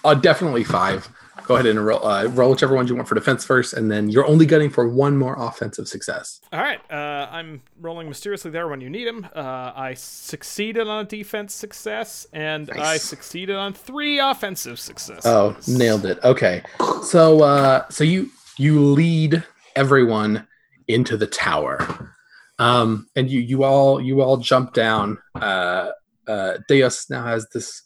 uh, 0.04 0.14
definitely 0.16 0.64
five. 0.64 1.10
Go 1.50 1.56
ahead 1.56 1.66
and 1.66 1.84
roll, 1.84 2.06
uh, 2.06 2.26
roll 2.26 2.52
whichever 2.52 2.76
ones 2.76 2.92
you 2.92 2.96
want 2.96 3.08
for 3.08 3.16
defense 3.16 3.44
first, 3.44 3.74
and 3.74 3.90
then 3.90 4.08
you're 4.08 4.28
only 4.28 4.46
gunning 4.46 4.70
for 4.70 4.88
one 4.88 5.18
more 5.18 5.36
offensive 5.36 5.88
success. 5.88 6.40
All 6.54 6.60
right, 6.60 6.80
uh, 6.92 7.28
I'm 7.32 7.64
rolling 7.82 8.08
mysteriously 8.08 8.52
there 8.52 8.68
when 8.68 8.82
you 8.82 8.90
need 8.92 9.08
him. 9.08 9.26
Uh, 9.36 9.72
I 9.76 9.96
succeeded 9.96 10.88
on 10.88 11.06
a 11.06 11.08
defense 11.08 11.56
success, 11.56 12.28
and 12.34 12.70
I 12.70 12.98
succeeded 12.98 13.56
on 13.56 13.74
three 13.74 14.20
offensive 14.20 14.80
successes. 14.80 15.26
Oh, 15.26 15.58
nailed 15.68 16.06
it. 16.06 16.20
Okay, 16.24 16.62
so 17.02 17.42
uh, 17.42 17.90
so 17.90 18.04
you 18.04 18.30
you 18.60 18.80
lead 18.80 19.44
everyone 19.76 20.46
into 20.88 21.18
the 21.18 21.26
tower, 21.26 22.14
um, 22.60 23.08
and 23.16 23.28
you 23.28 23.40
you 23.40 23.64
all 23.64 24.00
you 24.00 24.22
all 24.22 24.38
jump 24.38 24.76
down. 24.76 25.18
Uh, 25.34 25.90
uh, 26.28 26.60
Deus 26.68 27.10
now 27.10 27.26
has 27.26 27.48
this 27.52 27.82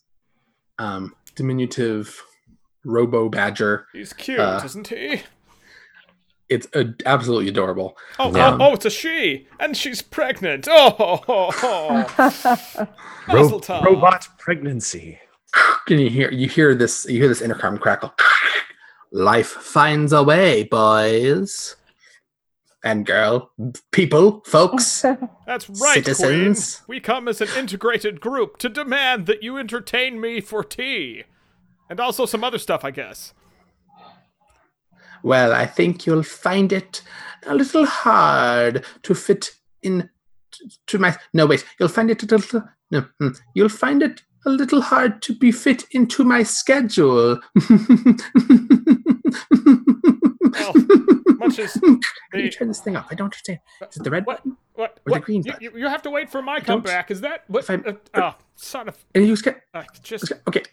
um, 0.80 1.16
diminutive 1.36 2.22
robo 2.86 3.30
badger. 3.30 3.88
He's 3.94 4.14
cute, 4.14 4.40
uh, 4.40 4.62
isn't 4.64 4.88
he? 4.88 5.24
It's 6.50 6.68
uh, 6.76 6.86
absolutely 7.06 7.50
adorable. 7.50 7.98
Oh, 8.20 8.36
yeah. 8.36 8.54
oh, 8.54 8.58
oh, 8.60 8.74
it's 8.74 8.86
a 8.86 8.90
she, 8.90 9.48
and 9.60 9.76
she's 9.76 10.02
pregnant. 10.02 10.68
Oh, 10.70 10.96
oh, 11.28 11.52
oh, 11.64 12.16
oh. 12.18 12.88
Ro- 13.34 13.82
robot 13.84 14.28
pregnancy. 14.38 15.20
Can 15.88 16.00
you 16.00 16.10
hear 16.10 16.32
you 16.32 16.48
hear 16.48 16.76
this 16.76 17.06
you 17.10 17.20
hear 17.20 17.30
this 17.30 17.42
intercom 17.42 17.78
crackle? 17.78 18.14
Life 19.12 19.50
finds 19.50 20.12
a 20.12 20.24
way, 20.24 20.64
boys 20.64 21.76
and 22.84 23.06
girl, 23.06 23.52
people, 23.92 24.42
folks. 24.46 25.02
That's 25.48 25.70
right, 25.70 26.04
Citizens. 26.04 26.82
Queen. 26.82 26.96
We 26.98 27.00
come 27.00 27.28
as 27.28 27.40
an 27.42 27.48
integrated 27.58 28.20
group 28.20 28.58
to 28.58 28.70
demand 28.70 29.26
that 29.28 29.42
you 29.42 29.58
entertain 29.58 30.20
me 30.20 30.42
for 30.42 30.64
tea. 30.64 31.24
And 31.94 32.00
also 32.00 32.26
some 32.26 32.44
other 32.44 32.58
stuff, 32.58 32.84
I 32.84 32.90
guess. 32.90 33.36
Well, 35.22 35.54
I 35.54 35.68
think 35.68 36.08
you'll 36.08 36.24
find 36.24 36.74
it 36.74 37.04
a 37.46 37.54
little 37.54 37.86
hard 37.86 38.84
to 39.04 39.14
fit 39.14 39.52
in 39.84 40.10
t- 40.52 40.72
to 40.88 40.98
my. 40.98 41.16
No, 41.36 41.46
wait. 41.46 41.64
You'll 41.80 41.90
find 41.90 42.10
it 42.10 42.24
a 42.24 42.26
little. 42.26 42.64
No, 42.90 43.06
hmm. 43.20 43.28
you'll 43.54 43.70
find 43.70 44.02
it 44.02 44.24
a 44.44 44.50
little 44.50 44.82
hard 44.82 45.22
to 45.22 45.36
be 45.36 45.52
fit 45.52 45.86
into 45.92 46.24
my 46.24 46.42
schedule. 46.42 47.40
Well, 50.54 50.74
much 51.38 51.60
as 51.60 51.74
do 52.32 52.40
you 52.40 52.50
turn 52.50 52.70
this 52.70 52.80
thing 52.80 52.96
off? 52.96 53.08
I 53.12 53.16
don't 53.16 53.26
understand. 53.26 53.60
Is 53.90 53.98
it 53.98 54.04
the 54.04 54.10
red 54.10 54.26
What? 54.26 54.38
button? 54.38 54.58
What? 54.74 55.00
Or 55.06 55.14
the 55.14 55.20
green 55.20 55.44
you, 55.44 55.52
button. 55.52 55.72
you, 55.76 55.88
have 55.88 56.02
to 56.04 56.10
wait 56.10 56.30
for 56.32 56.42
my 56.42 56.60
comeback. 56.60 57.12
Is 57.12 57.22
that 57.22 57.44
what? 57.48 57.64
if 57.64 57.70
I'm- 57.70 57.84
uh, 57.86 57.94
oh, 58.16 58.36
son 58.56 58.88
of. 58.88 59.06
And 59.14 59.28
you 59.28 59.38
get 59.38 59.62
Uh, 59.74 59.84
just. 60.02 60.26
Does 60.28 60.40
okay. 60.48 60.64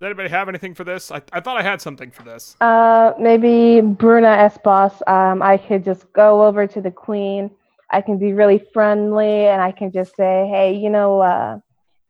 Turn 0.00 0.08
off 0.08 0.10
right 0.10 0.16
now. 0.16 0.22
anybody 0.22 0.28
have 0.28 0.48
anything 0.48 0.74
for 0.74 0.84
this? 0.84 1.10
I, 1.10 1.22
I 1.32 1.40
thought 1.40 1.56
I 1.56 1.62
had 1.62 1.80
something 1.80 2.10
for 2.10 2.22
this. 2.22 2.56
Uh, 2.60 3.12
maybe 3.18 3.80
Bruna 3.80 4.28
S. 4.28 4.58
Boss. 4.62 5.02
Um, 5.06 5.42
I 5.42 5.56
could 5.56 5.84
just 5.84 6.12
go 6.12 6.44
over 6.44 6.66
to 6.66 6.80
the 6.80 6.90
queen, 6.90 7.50
I 7.90 8.00
can 8.00 8.18
be 8.18 8.32
really 8.32 8.58
friendly 8.72 9.46
and 9.46 9.62
I 9.62 9.72
can 9.72 9.92
just 9.92 10.16
say, 10.16 10.48
hey, 10.50 10.74
you 10.74 10.90
know, 10.90 11.20
uh, 11.20 11.58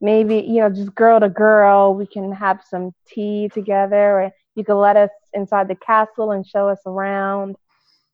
maybe, 0.01 0.37
you 0.37 0.61
know, 0.61 0.70
just 0.70 0.94
girl 0.94 1.20
to 1.20 1.29
girl, 1.29 1.94
we 1.94 2.07
can 2.07 2.33
have 2.33 2.62
some 2.68 2.92
tea 3.07 3.51
together 3.53 4.20
or 4.20 4.31
you 4.55 4.64
can 4.64 4.77
let 4.77 4.96
us 4.96 5.11
inside 5.35 5.68
the 5.68 5.75
castle 5.75 6.33
and 6.33 6.46
show 6.46 6.68
us 6.68 6.81
around. 6.87 7.57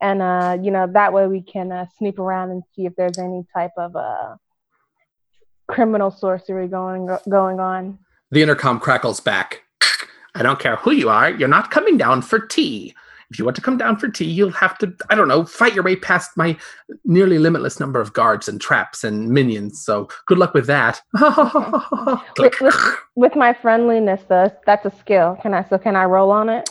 And, 0.01 0.21
uh, 0.21 0.59
you 0.61 0.73
know, 0.73 0.89
that 0.89 1.13
way 1.13 1.29
we 1.29 1.43
can 1.43 1.71
uh, 1.71 1.87
snoop 1.97 2.19
around 2.19 2.51
and 2.51 2.63
see 2.75 2.87
if 2.87 2.97
there's 2.97 3.19
any 3.19 3.47
type 3.55 3.71
of 3.77 3.95
uh, 3.95 4.35
criminal 5.69 6.11
sorcery 6.11 6.67
going 6.67 7.09
going 7.29 7.61
on. 7.61 7.99
The 8.33 8.43
intercom 8.43 8.81
crackles 8.81 9.21
back. 9.21 9.62
I 10.35 10.43
don't 10.43 10.59
care 10.59 10.77
who 10.77 10.93
you 10.93 11.09
are. 11.09 11.31
You're 11.31 11.49
not 11.49 11.71
coming 11.71 11.99
down 11.99 12.23
for 12.23 12.39
tea. 12.39 12.95
If 13.33 13.39
you 13.39 13.47
want 13.47 13.57
to 13.57 13.63
come 13.63 13.79
down 13.79 13.97
for 13.97 14.09
tea, 14.09 14.31
you'll 14.31 14.51
have 14.51 14.77
to, 14.79 14.95
I 15.09 15.15
don't 15.15 15.27
know, 15.27 15.47
fight 15.47 15.75
your 15.75 15.85
way 15.85 15.97
past 15.97 16.37
my 16.37 16.55
nearly 17.07 17.39
limitless 17.39 17.81
number 17.81 17.99
of 17.99 18.13
guards 18.13 18.47
and 18.47 18.61
traps 18.61 19.05
and 19.05 19.31
minions. 19.31 19.83
So 19.83 20.11
good 20.27 20.37
luck 20.37 20.53
with 20.53 20.67
that. 20.67 21.01
with, 22.39 22.61
with, 22.61 22.97
with, 23.15 23.35
my 23.35 23.55
friendliness, 23.55 24.21
though, 24.29 24.51
that's 24.67 24.85
a 24.85 24.93
skill. 24.99 25.39
Can 25.41 25.55
I? 25.55 25.65
So 25.65 25.79
can 25.79 25.97
I 25.97 26.05
roll 26.05 26.31
on 26.31 26.51
it? 26.51 26.69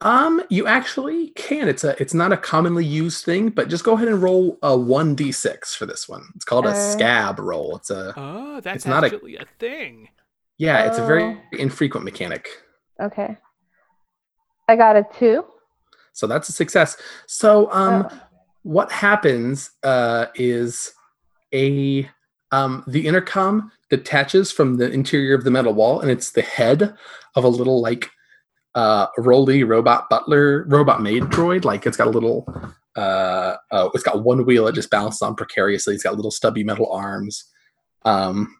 Um, 0.00 0.42
you 0.50 0.66
actually 0.66 1.28
can. 1.30 1.68
It's 1.68 1.84
a, 1.84 1.94
it's 2.02 2.14
not 2.14 2.32
a 2.32 2.36
commonly 2.36 2.84
used 2.84 3.24
thing, 3.24 3.50
but 3.50 3.68
just 3.68 3.84
go 3.84 3.92
ahead 3.92 4.08
and 4.08 4.20
roll 4.20 4.58
a 4.64 4.76
one 4.76 5.14
d 5.14 5.30
six 5.30 5.76
for 5.76 5.86
this 5.86 6.08
one. 6.08 6.24
It's 6.34 6.44
called 6.44 6.66
a 6.66 6.70
uh, 6.70 6.74
scab 6.74 7.38
roll. 7.38 7.76
It's 7.76 7.90
a. 7.90 8.14
Oh, 8.16 8.60
that's 8.60 8.78
it's 8.78 8.86
not 8.86 9.04
actually 9.04 9.36
a, 9.36 9.42
a 9.42 9.46
thing. 9.60 10.08
Yeah, 10.60 10.84
it's 10.84 10.98
a 10.98 11.06
very 11.06 11.24
oh. 11.24 11.38
infrequent 11.52 12.04
mechanic. 12.04 12.46
Okay. 13.00 13.38
I 14.68 14.76
got 14.76 14.94
a 14.94 15.06
two. 15.18 15.46
So 16.12 16.26
that's 16.26 16.50
a 16.50 16.52
success. 16.52 16.98
So 17.26 17.72
um, 17.72 18.06
oh. 18.10 18.20
what 18.62 18.92
happens 18.92 19.70
uh, 19.82 20.26
is 20.34 20.92
a 21.54 22.10
um, 22.52 22.84
the 22.86 23.06
intercom 23.06 23.72
detaches 23.88 24.52
from 24.52 24.76
the 24.76 24.90
interior 24.90 25.34
of 25.34 25.44
the 25.44 25.50
metal 25.50 25.72
wall, 25.72 26.00
and 26.00 26.10
it's 26.10 26.32
the 26.32 26.42
head 26.42 26.94
of 27.36 27.44
a 27.44 27.48
little 27.48 27.80
like 27.80 28.10
uh, 28.74 29.06
Roly 29.16 29.64
robot 29.64 30.10
butler 30.10 30.66
robot 30.68 31.00
maid 31.00 31.22
droid. 31.22 31.64
Like 31.64 31.86
it's 31.86 31.96
got 31.96 32.06
a 32.06 32.10
little 32.10 32.44
uh, 32.96 33.56
uh, 33.70 33.88
it's 33.94 34.04
got 34.04 34.24
one 34.24 34.44
wheel 34.44 34.66
it 34.66 34.74
just 34.74 34.90
balances 34.90 35.22
on 35.22 35.36
precariously. 35.36 35.94
It's 35.94 36.04
got 36.04 36.16
little 36.16 36.30
stubby 36.30 36.64
metal 36.64 36.92
arms. 36.92 37.46
Um, 38.04 38.56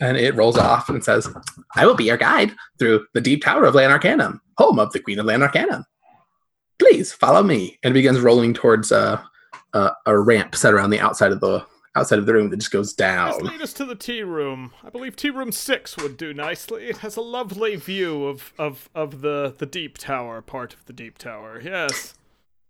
and 0.00 0.16
it 0.16 0.34
rolls 0.34 0.58
off 0.58 0.88
and 0.88 1.02
says, 1.02 1.28
I 1.74 1.86
will 1.86 1.94
be 1.94 2.04
your 2.04 2.16
guide 2.16 2.54
through 2.78 3.06
the 3.14 3.20
deep 3.20 3.44
tower 3.44 3.64
of 3.64 3.74
Lan 3.74 3.90
Arcanym, 3.90 4.40
home 4.58 4.78
of 4.78 4.92
the 4.92 5.00
Queen 5.00 5.18
of 5.18 5.26
Lan 5.26 5.40
Arcanym 5.40 5.84
please 6.78 7.12
follow 7.12 7.42
me 7.42 7.78
and 7.82 7.92
it 7.92 7.94
begins 7.94 8.20
rolling 8.20 8.54
towards 8.54 8.92
uh, 8.92 9.20
uh, 9.72 9.90
a 10.06 10.18
ramp 10.18 10.54
set 10.54 10.74
around 10.74 10.90
the 10.90 11.00
outside 11.00 11.32
of 11.32 11.40
the 11.40 11.64
outside 11.94 12.18
of 12.18 12.26
the 12.26 12.34
room 12.34 12.50
that 12.50 12.58
just 12.58 12.70
goes 12.70 12.92
down. 12.92 13.30
Let's 13.30 13.42
lead 13.42 13.62
us 13.62 13.72
to 13.74 13.86
the 13.86 13.94
tea 13.94 14.22
room. 14.22 14.72
I 14.84 14.90
believe 14.90 15.16
tea 15.16 15.30
room 15.30 15.50
six 15.50 15.96
would 15.96 16.18
do 16.18 16.34
nicely. 16.34 16.84
It 16.84 16.98
has 16.98 17.16
a 17.16 17.22
lovely 17.22 17.76
view 17.76 18.26
of 18.26 18.52
of 18.58 18.90
of 18.94 19.22
the 19.22 19.54
the 19.56 19.66
deep 19.66 19.98
tower 19.98 20.42
part 20.42 20.74
of 20.74 20.84
the 20.86 20.92
deep 20.92 21.18
tower. 21.18 21.60
Yes. 21.62 22.14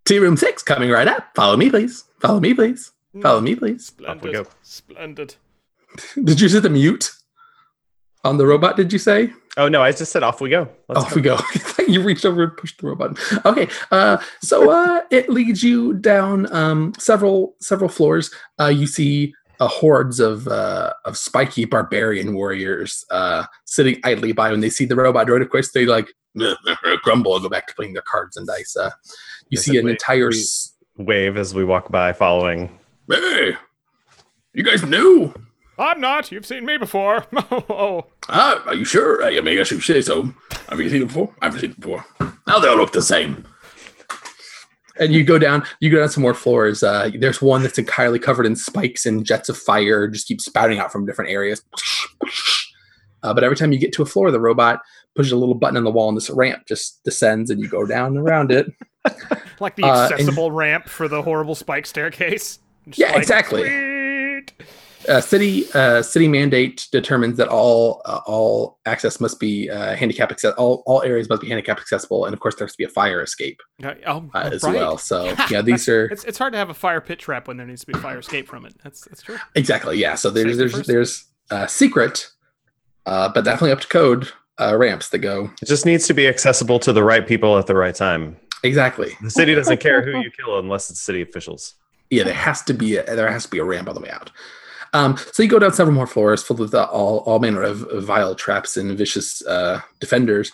Tea 0.04 0.18
room 0.18 0.36
six 0.36 0.62
coming 0.62 0.90
right 0.90 1.08
up. 1.08 1.28
Follow 1.34 1.56
me, 1.56 1.70
please. 1.70 2.04
Follow 2.20 2.38
me, 2.38 2.54
please. 2.54 2.92
Follow 3.20 3.40
me, 3.40 3.54
please. 3.54 3.86
Splendid. 3.86 4.46
Splendid. 4.62 5.36
Did 6.24 6.40
you 6.40 6.48
set 6.48 6.62
the 6.62 6.70
mute 6.70 7.10
on 8.24 8.38
the 8.38 8.46
robot? 8.46 8.76
Did 8.76 8.92
you 8.92 8.98
say? 8.98 9.32
Oh 9.56 9.68
no, 9.68 9.82
I 9.82 9.92
just 9.92 10.12
said 10.12 10.22
off 10.22 10.40
we 10.40 10.50
go. 10.50 10.68
Let's 10.88 11.04
off 11.04 11.10
go. 11.10 11.16
we 11.16 11.22
go. 11.22 11.38
you 11.88 12.02
reached 12.02 12.24
over 12.24 12.44
and 12.44 12.56
pushed 12.56 12.80
the 12.80 12.88
robot. 12.88 13.18
Okay, 13.46 13.68
uh, 13.90 14.18
so 14.42 14.70
uh, 14.70 15.02
it 15.10 15.30
leads 15.30 15.62
you 15.62 15.94
down 15.94 16.52
um, 16.54 16.92
several 16.98 17.54
several 17.60 17.88
floors. 17.88 18.30
Uh, 18.60 18.66
you 18.66 18.86
see 18.86 19.32
uh, 19.60 19.68
hordes 19.68 20.20
of 20.20 20.46
uh, 20.48 20.92
of 21.04 21.16
spiky 21.16 21.64
barbarian 21.64 22.34
warriors 22.34 23.04
uh, 23.10 23.44
sitting 23.64 23.98
idly 24.04 24.32
by. 24.32 24.50
When 24.50 24.60
they 24.60 24.70
see 24.70 24.84
the 24.84 24.96
robot 24.96 25.26
droid, 25.26 25.42
of 25.42 25.50
course, 25.50 25.72
they 25.72 25.86
like 25.86 26.12
grumble 27.02 27.34
and 27.34 27.42
go 27.42 27.48
back 27.48 27.66
to 27.68 27.74
playing 27.74 27.94
their 27.94 28.02
cards 28.02 28.36
and 28.36 28.46
dice. 28.46 28.76
Uh, 28.76 28.90
you 29.48 29.56
see 29.56 29.78
an 29.78 29.88
entire 29.88 30.30
wave 30.98 31.36
as 31.36 31.54
we 31.54 31.64
walk 31.64 31.90
by, 31.90 32.12
following. 32.12 32.78
Hey, 33.08 33.56
you 34.52 34.62
guys 34.62 34.82
new? 34.82 35.32
I'm 35.78 36.00
not. 36.00 36.32
You've 36.32 36.46
seen 36.46 36.64
me 36.64 36.76
before. 36.78 37.26
oh. 37.50 38.06
Ah, 38.28 38.62
are 38.66 38.74
you 38.74 38.84
sure? 38.84 39.22
I 39.24 39.40
mean, 39.40 39.48
I 39.48 39.54
guess 39.56 39.70
you 39.70 39.80
say 39.80 40.00
so. 40.00 40.32
Have 40.68 40.80
you 40.80 40.88
seen 40.88 41.02
it 41.02 41.08
before? 41.08 41.34
I 41.42 41.46
haven't 41.46 41.60
seen 41.60 41.70
it 41.72 41.80
before. 41.80 42.04
Now 42.46 42.58
they 42.58 42.68
all 42.68 42.76
look 42.76 42.92
the 42.92 43.02
same. 43.02 43.46
And 44.98 45.12
you 45.12 45.24
go 45.24 45.38
down, 45.38 45.64
you 45.80 45.90
go 45.90 45.98
down 45.98 46.08
some 46.08 46.22
more 46.22 46.32
floors. 46.32 46.82
Uh, 46.82 47.10
there's 47.18 47.42
one 47.42 47.62
that's 47.62 47.78
entirely 47.78 48.18
covered 48.18 48.46
in 48.46 48.56
spikes 48.56 49.04
and 49.04 49.26
jets 49.26 49.50
of 49.50 49.58
fire, 49.58 50.08
just 50.08 50.26
keep 50.26 50.40
spouting 50.40 50.78
out 50.78 50.90
from 50.90 51.04
different 51.04 51.30
areas. 51.30 51.62
Uh, 53.22 53.34
but 53.34 53.44
every 53.44 53.56
time 53.56 53.72
you 53.72 53.78
get 53.78 53.92
to 53.92 54.02
a 54.02 54.06
floor, 54.06 54.30
the 54.30 54.40
robot 54.40 54.80
pushes 55.14 55.32
a 55.32 55.36
little 55.36 55.54
button 55.54 55.76
on 55.76 55.84
the 55.84 55.90
wall, 55.90 56.08
and 56.08 56.16
this 56.16 56.30
ramp 56.30 56.62
just 56.66 57.02
descends, 57.04 57.50
and 57.50 57.60
you 57.60 57.68
go 57.68 57.84
down 57.84 58.16
around 58.16 58.50
it. 58.50 58.66
like 59.60 59.76
the 59.76 59.84
accessible 59.84 60.44
uh, 60.44 60.46
and, 60.46 60.56
ramp 60.56 60.88
for 60.88 61.08
the 61.08 61.20
horrible 61.20 61.54
spike 61.54 61.84
staircase. 61.84 62.58
Just 62.86 62.98
yeah, 62.98 63.08
like, 63.08 63.18
exactly. 63.18 63.62
Sweet 63.62 63.95
uh, 65.08 65.20
city 65.20 65.64
uh, 65.74 66.02
city 66.02 66.28
mandate 66.28 66.86
determines 66.92 67.36
that 67.36 67.48
all 67.48 68.02
uh, 68.04 68.20
all 68.26 68.78
access 68.86 69.20
must 69.20 69.40
be 69.40 69.70
uh, 69.70 69.94
handicap 69.94 70.30
access. 70.30 70.54
All, 70.54 70.82
all 70.86 71.02
areas 71.02 71.28
must 71.28 71.42
be 71.42 71.48
handicap 71.48 71.78
accessible, 71.78 72.24
and 72.24 72.34
of 72.34 72.40
course 72.40 72.54
there 72.56 72.66
has 72.66 72.72
to 72.72 72.78
be 72.78 72.84
a 72.84 72.88
fire 72.88 73.22
escape 73.22 73.60
oh, 73.84 74.30
uh, 74.34 74.50
as 74.52 74.62
right. 74.62 74.74
well. 74.74 74.98
So 74.98 75.34
yeah, 75.50 75.62
these 75.62 75.88
are 75.88 76.06
it's, 76.06 76.24
it's 76.24 76.38
hard 76.38 76.52
to 76.52 76.58
have 76.58 76.70
a 76.70 76.74
fire 76.74 77.00
pit 77.00 77.18
trap 77.18 77.48
when 77.48 77.56
there 77.56 77.66
needs 77.66 77.82
to 77.82 77.86
be 77.86 77.98
a 77.98 78.00
fire 78.00 78.18
escape 78.18 78.46
from 78.46 78.66
it. 78.66 78.74
That's 78.82 79.02
that's 79.06 79.22
true. 79.22 79.38
Exactly. 79.54 79.98
Yeah. 79.98 80.14
So 80.14 80.30
there's 80.30 80.56
there's 80.56 80.72
there's, 80.72 80.86
there's 80.86 81.24
uh, 81.50 81.66
secret, 81.66 82.28
but 83.04 83.32
definitely 83.34 83.72
up 83.72 83.80
to 83.80 83.88
code 83.88 84.30
ramps 84.58 85.10
that 85.10 85.18
go. 85.18 85.50
It 85.62 85.66
just 85.66 85.86
needs 85.86 86.06
to 86.06 86.14
be 86.14 86.26
accessible 86.26 86.78
to 86.80 86.92
the 86.92 87.04
right 87.04 87.26
people 87.26 87.58
at 87.58 87.66
the 87.66 87.74
right 87.74 87.94
time. 87.94 88.36
Exactly. 88.62 89.12
The 89.22 89.30
city 89.30 89.54
doesn't 89.54 89.80
care 89.80 90.02
who 90.02 90.18
you 90.20 90.30
kill 90.30 90.58
unless 90.58 90.90
it's 90.90 91.00
city 91.00 91.22
officials. 91.22 91.74
Yeah, 92.10 92.24
there 92.24 92.34
has 92.34 92.62
to 92.62 92.74
be 92.74 92.96
a, 92.96 93.04
there 93.04 93.30
has 93.30 93.44
to 93.44 93.50
be 93.50 93.58
a 93.58 93.64
ramp 93.64 93.88
on 93.88 93.94
the 93.94 94.00
way 94.00 94.10
out. 94.10 94.30
Um, 94.96 95.18
so 95.32 95.42
you 95.42 95.48
go 95.48 95.58
down 95.58 95.74
several 95.74 95.94
more 95.94 96.06
floors 96.06 96.42
filled 96.42 96.60
with 96.60 96.74
uh, 96.74 96.84
all, 96.84 97.18
all 97.18 97.38
manner 97.38 97.62
of, 97.62 97.86
vile 98.02 98.34
traps 98.34 98.78
and 98.78 98.96
vicious 98.96 99.44
uh, 99.46 99.80
defenders 100.00 100.50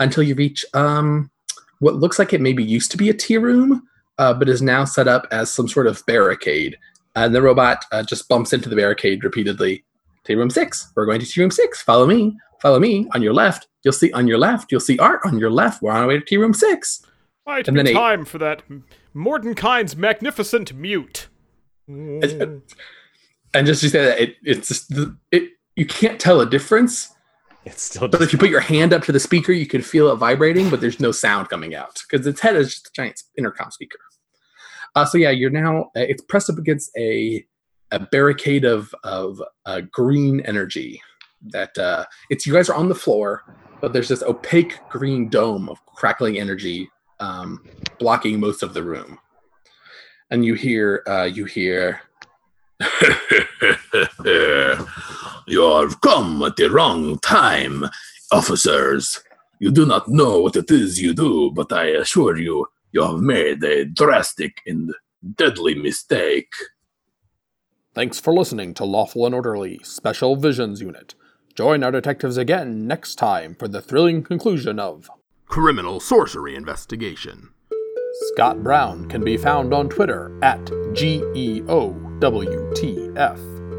until 0.00 0.22
you 0.22 0.34
reach 0.34 0.66
um, 0.74 1.30
what 1.78 1.94
looks 1.94 2.18
like 2.18 2.34
it 2.34 2.42
maybe 2.42 2.62
used 2.62 2.90
to 2.90 2.98
be 2.98 3.08
a 3.08 3.14
tea 3.14 3.38
room, 3.38 3.88
uh, 4.18 4.34
but 4.34 4.50
is 4.50 4.60
now 4.60 4.84
set 4.84 5.08
up 5.08 5.26
as 5.30 5.50
some 5.50 5.66
sort 5.66 5.86
of 5.86 6.04
barricade. 6.04 6.76
And 7.14 7.34
the 7.34 7.40
robot 7.40 7.86
uh, 7.90 8.02
just 8.02 8.28
bumps 8.28 8.52
into 8.52 8.68
the 8.68 8.76
barricade 8.76 9.24
repeatedly. 9.24 9.82
Tea 10.24 10.34
room 10.34 10.50
six. 10.50 10.92
We're 10.94 11.06
going 11.06 11.20
to 11.20 11.26
tea 11.26 11.40
room 11.40 11.50
six. 11.50 11.80
Follow 11.80 12.06
me. 12.06 12.36
Follow 12.60 12.78
me. 12.78 13.08
On 13.14 13.22
your 13.22 13.32
left, 13.32 13.66
you'll 13.82 13.94
see 13.94 14.12
on 14.12 14.26
your 14.26 14.38
left, 14.38 14.70
you'll 14.70 14.80
see 14.80 14.98
art. 14.98 15.20
On 15.24 15.38
your 15.38 15.50
left, 15.50 15.80
we're 15.80 15.92
on 15.92 16.02
our 16.02 16.08
way 16.08 16.18
to 16.18 16.24
tea 16.24 16.36
room 16.36 16.52
six. 16.52 17.02
Might 17.46 17.66
and 17.66 17.76
be 17.76 17.94
time 17.94 18.22
eight. 18.22 18.28
for 18.28 18.38
that 18.38 18.62
Mordenkainen's 19.14 19.96
magnificent 19.96 20.74
mute. 20.74 21.28
and 23.56 23.66
just 23.66 23.80
to 23.82 23.90
say 23.90 24.04
that 24.04 24.20
it, 24.20 24.36
it's 24.42 24.68
just, 24.68 24.92
it 25.32 25.50
you 25.76 25.86
can't 25.86 26.20
tell 26.20 26.40
a 26.40 26.46
difference. 26.48 27.10
It's 27.64 27.82
still. 27.82 28.08
But 28.08 28.22
if 28.22 28.32
you 28.32 28.38
put 28.38 28.50
your 28.50 28.60
hand 28.60 28.92
up 28.92 29.02
to 29.04 29.12
the 29.12 29.20
speaker, 29.20 29.52
you 29.52 29.66
can 29.66 29.82
feel 29.82 30.10
it 30.12 30.16
vibrating, 30.16 30.70
but 30.70 30.80
there's 30.80 31.00
no 31.00 31.12
sound 31.12 31.48
coming 31.48 31.74
out 31.74 32.00
because 32.08 32.26
its 32.26 32.40
head 32.40 32.56
is 32.56 32.74
just 32.74 32.88
a 32.88 32.90
giant 32.94 33.22
intercom 33.36 33.70
speaker. 33.70 33.98
Uh, 34.94 35.04
so 35.04 35.18
yeah, 35.18 35.30
you're 35.30 35.50
now 35.50 35.82
uh, 35.96 36.06
it's 36.12 36.22
pressed 36.22 36.48
up 36.48 36.58
against 36.58 36.90
a 36.96 37.44
a 37.92 38.00
barricade 38.00 38.64
of 38.64 38.94
of 39.04 39.42
uh, 39.66 39.82
green 39.90 40.40
energy. 40.40 41.00
That 41.48 41.76
uh, 41.76 42.06
it's 42.30 42.46
you 42.46 42.52
guys 42.52 42.70
are 42.70 42.76
on 42.76 42.88
the 42.88 42.94
floor, 42.94 43.42
but 43.80 43.92
there's 43.92 44.08
this 44.08 44.22
opaque 44.22 44.78
green 44.88 45.28
dome 45.28 45.68
of 45.68 45.84
crackling 45.86 46.38
energy 46.38 46.88
um, 47.20 47.64
blocking 47.98 48.40
most 48.40 48.62
of 48.62 48.74
the 48.74 48.82
room, 48.82 49.18
and 50.30 50.44
you 50.44 50.54
hear 50.54 51.02
uh, 51.06 51.24
you 51.24 51.44
hear 51.44 52.00
you 55.46 55.62
have 55.62 56.00
come 56.00 56.42
at 56.42 56.56
the 56.56 56.68
wrong 56.70 57.18
time, 57.20 57.84
officers. 58.30 59.22
You 59.58 59.70
do 59.70 59.86
not 59.86 60.08
know 60.08 60.40
what 60.40 60.56
it 60.56 60.70
is 60.70 61.00
you 61.00 61.14
do, 61.14 61.50
but 61.54 61.72
I 61.72 61.86
assure 61.86 62.36
you, 62.36 62.66
you 62.92 63.02
have 63.02 63.20
made 63.20 63.64
a 63.64 63.86
drastic 63.86 64.60
and 64.66 64.92
deadly 65.36 65.74
mistake. 65.74 66.52
Thanks 67.94 68.20
for 68.20 68.34
listening 68.34 68.74
to 68.74 68.84
Lawful 68.84 69.24
and 69.24 69.34
Orderly 69.34 69.80
Special 69.82 70.36
Visions 70.36 70.82
Unit. 70.82 71.14
Join 71.54 71.82
our 71.82 71.90
detectives 71.90 72.36
again 72.36 72.86
next 72.86 73.14
time 73.14 73.54
for 73.54 73.66
the 73.66 73.80
thrilling 73.80 74.22
conclusion 74.22 74.78
of 74.78 75.08
Criminal 75.46 76.00
Sorcery 76.00 76.54
Investigation. 76.54 77.54
Scott 78.20 78.62
Brown 78.62 79.06
can 79.08 79.22
be 79.22 79.36
found 79.36 79.74
on 79.74 79.90
Twitter 79.90 80.32
at 80.42 80.64
GEOWTF. 80.94 81.66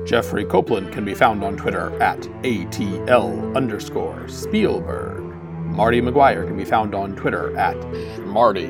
Jeffrey 0.05 0.45
Copeland 0.45 0.91
can 0.93 1.03
be 1.03 1.15
found 1.15 1.43
on 1.43 1.57
Twitter 1.57 1.99
at 2.01 2.19
ATL 2.43 3.55
underscore 3.57 4.27
Spielberg. 4.27 5.23
Marty 5.65 6.01
McGuire 6.01 6.45
can 6.45 6.55
be 6.55 6.65
found 6.65 6.93
on 6.93 7.15
Twitter 7.15 7.57
at 7.57 7.75
Marty. 8.27 8.67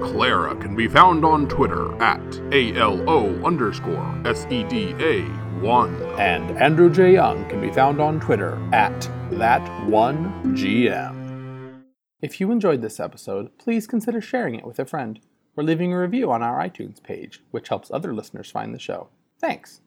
Clara 0.00 0.56
can 0.56 0.74
be 0.74 0.88
found 0.88 1.22
on 1.22 1.46
Twitter 1.48 1.94
at 2.02 2.40
ALO 2.54 3.44
underscore 3.44 4.14
SEDA1. 4.24 6.18
And 6.18 6.58
Andrew 6.58 6.90
J. 6.90 7.12
Young 7.12 7.46
can 7.50 7.60
be 7.60 7.70
found 7.70 8.00
on 8.00 8.20
Twitter 8.20 8.58
at 8.72 9.02
that1GM. 9.30 11.19
If 12.22 12.38
you 12.38 12.52
enjoyed 12.52 12.82
this 12.82 13.00
episode, 13.00 13.56
please 13.56 13.86
consider 13.86 14.20
sharing 14.20 14.54
it 14.54 14.66
with 14.66 14.78
a 14.78 14.84
friend 14.84 15.20
or 15.56 15.64
leaving 15.64 15.92
a 15.92 16.00
review 16.00 16.30
on 16.30 16.42
our 16.42 16.58
iTunes 16.62 17.02
page, 17.02 17.42
which 17.50 17.68
helps 17.68 17.90
other 17.90 18.12
listeners 18.12 18.50
find 18.50 18.74
the 18.74 18.78
show. 18.78 19.08
Thanks. 19.38 19.80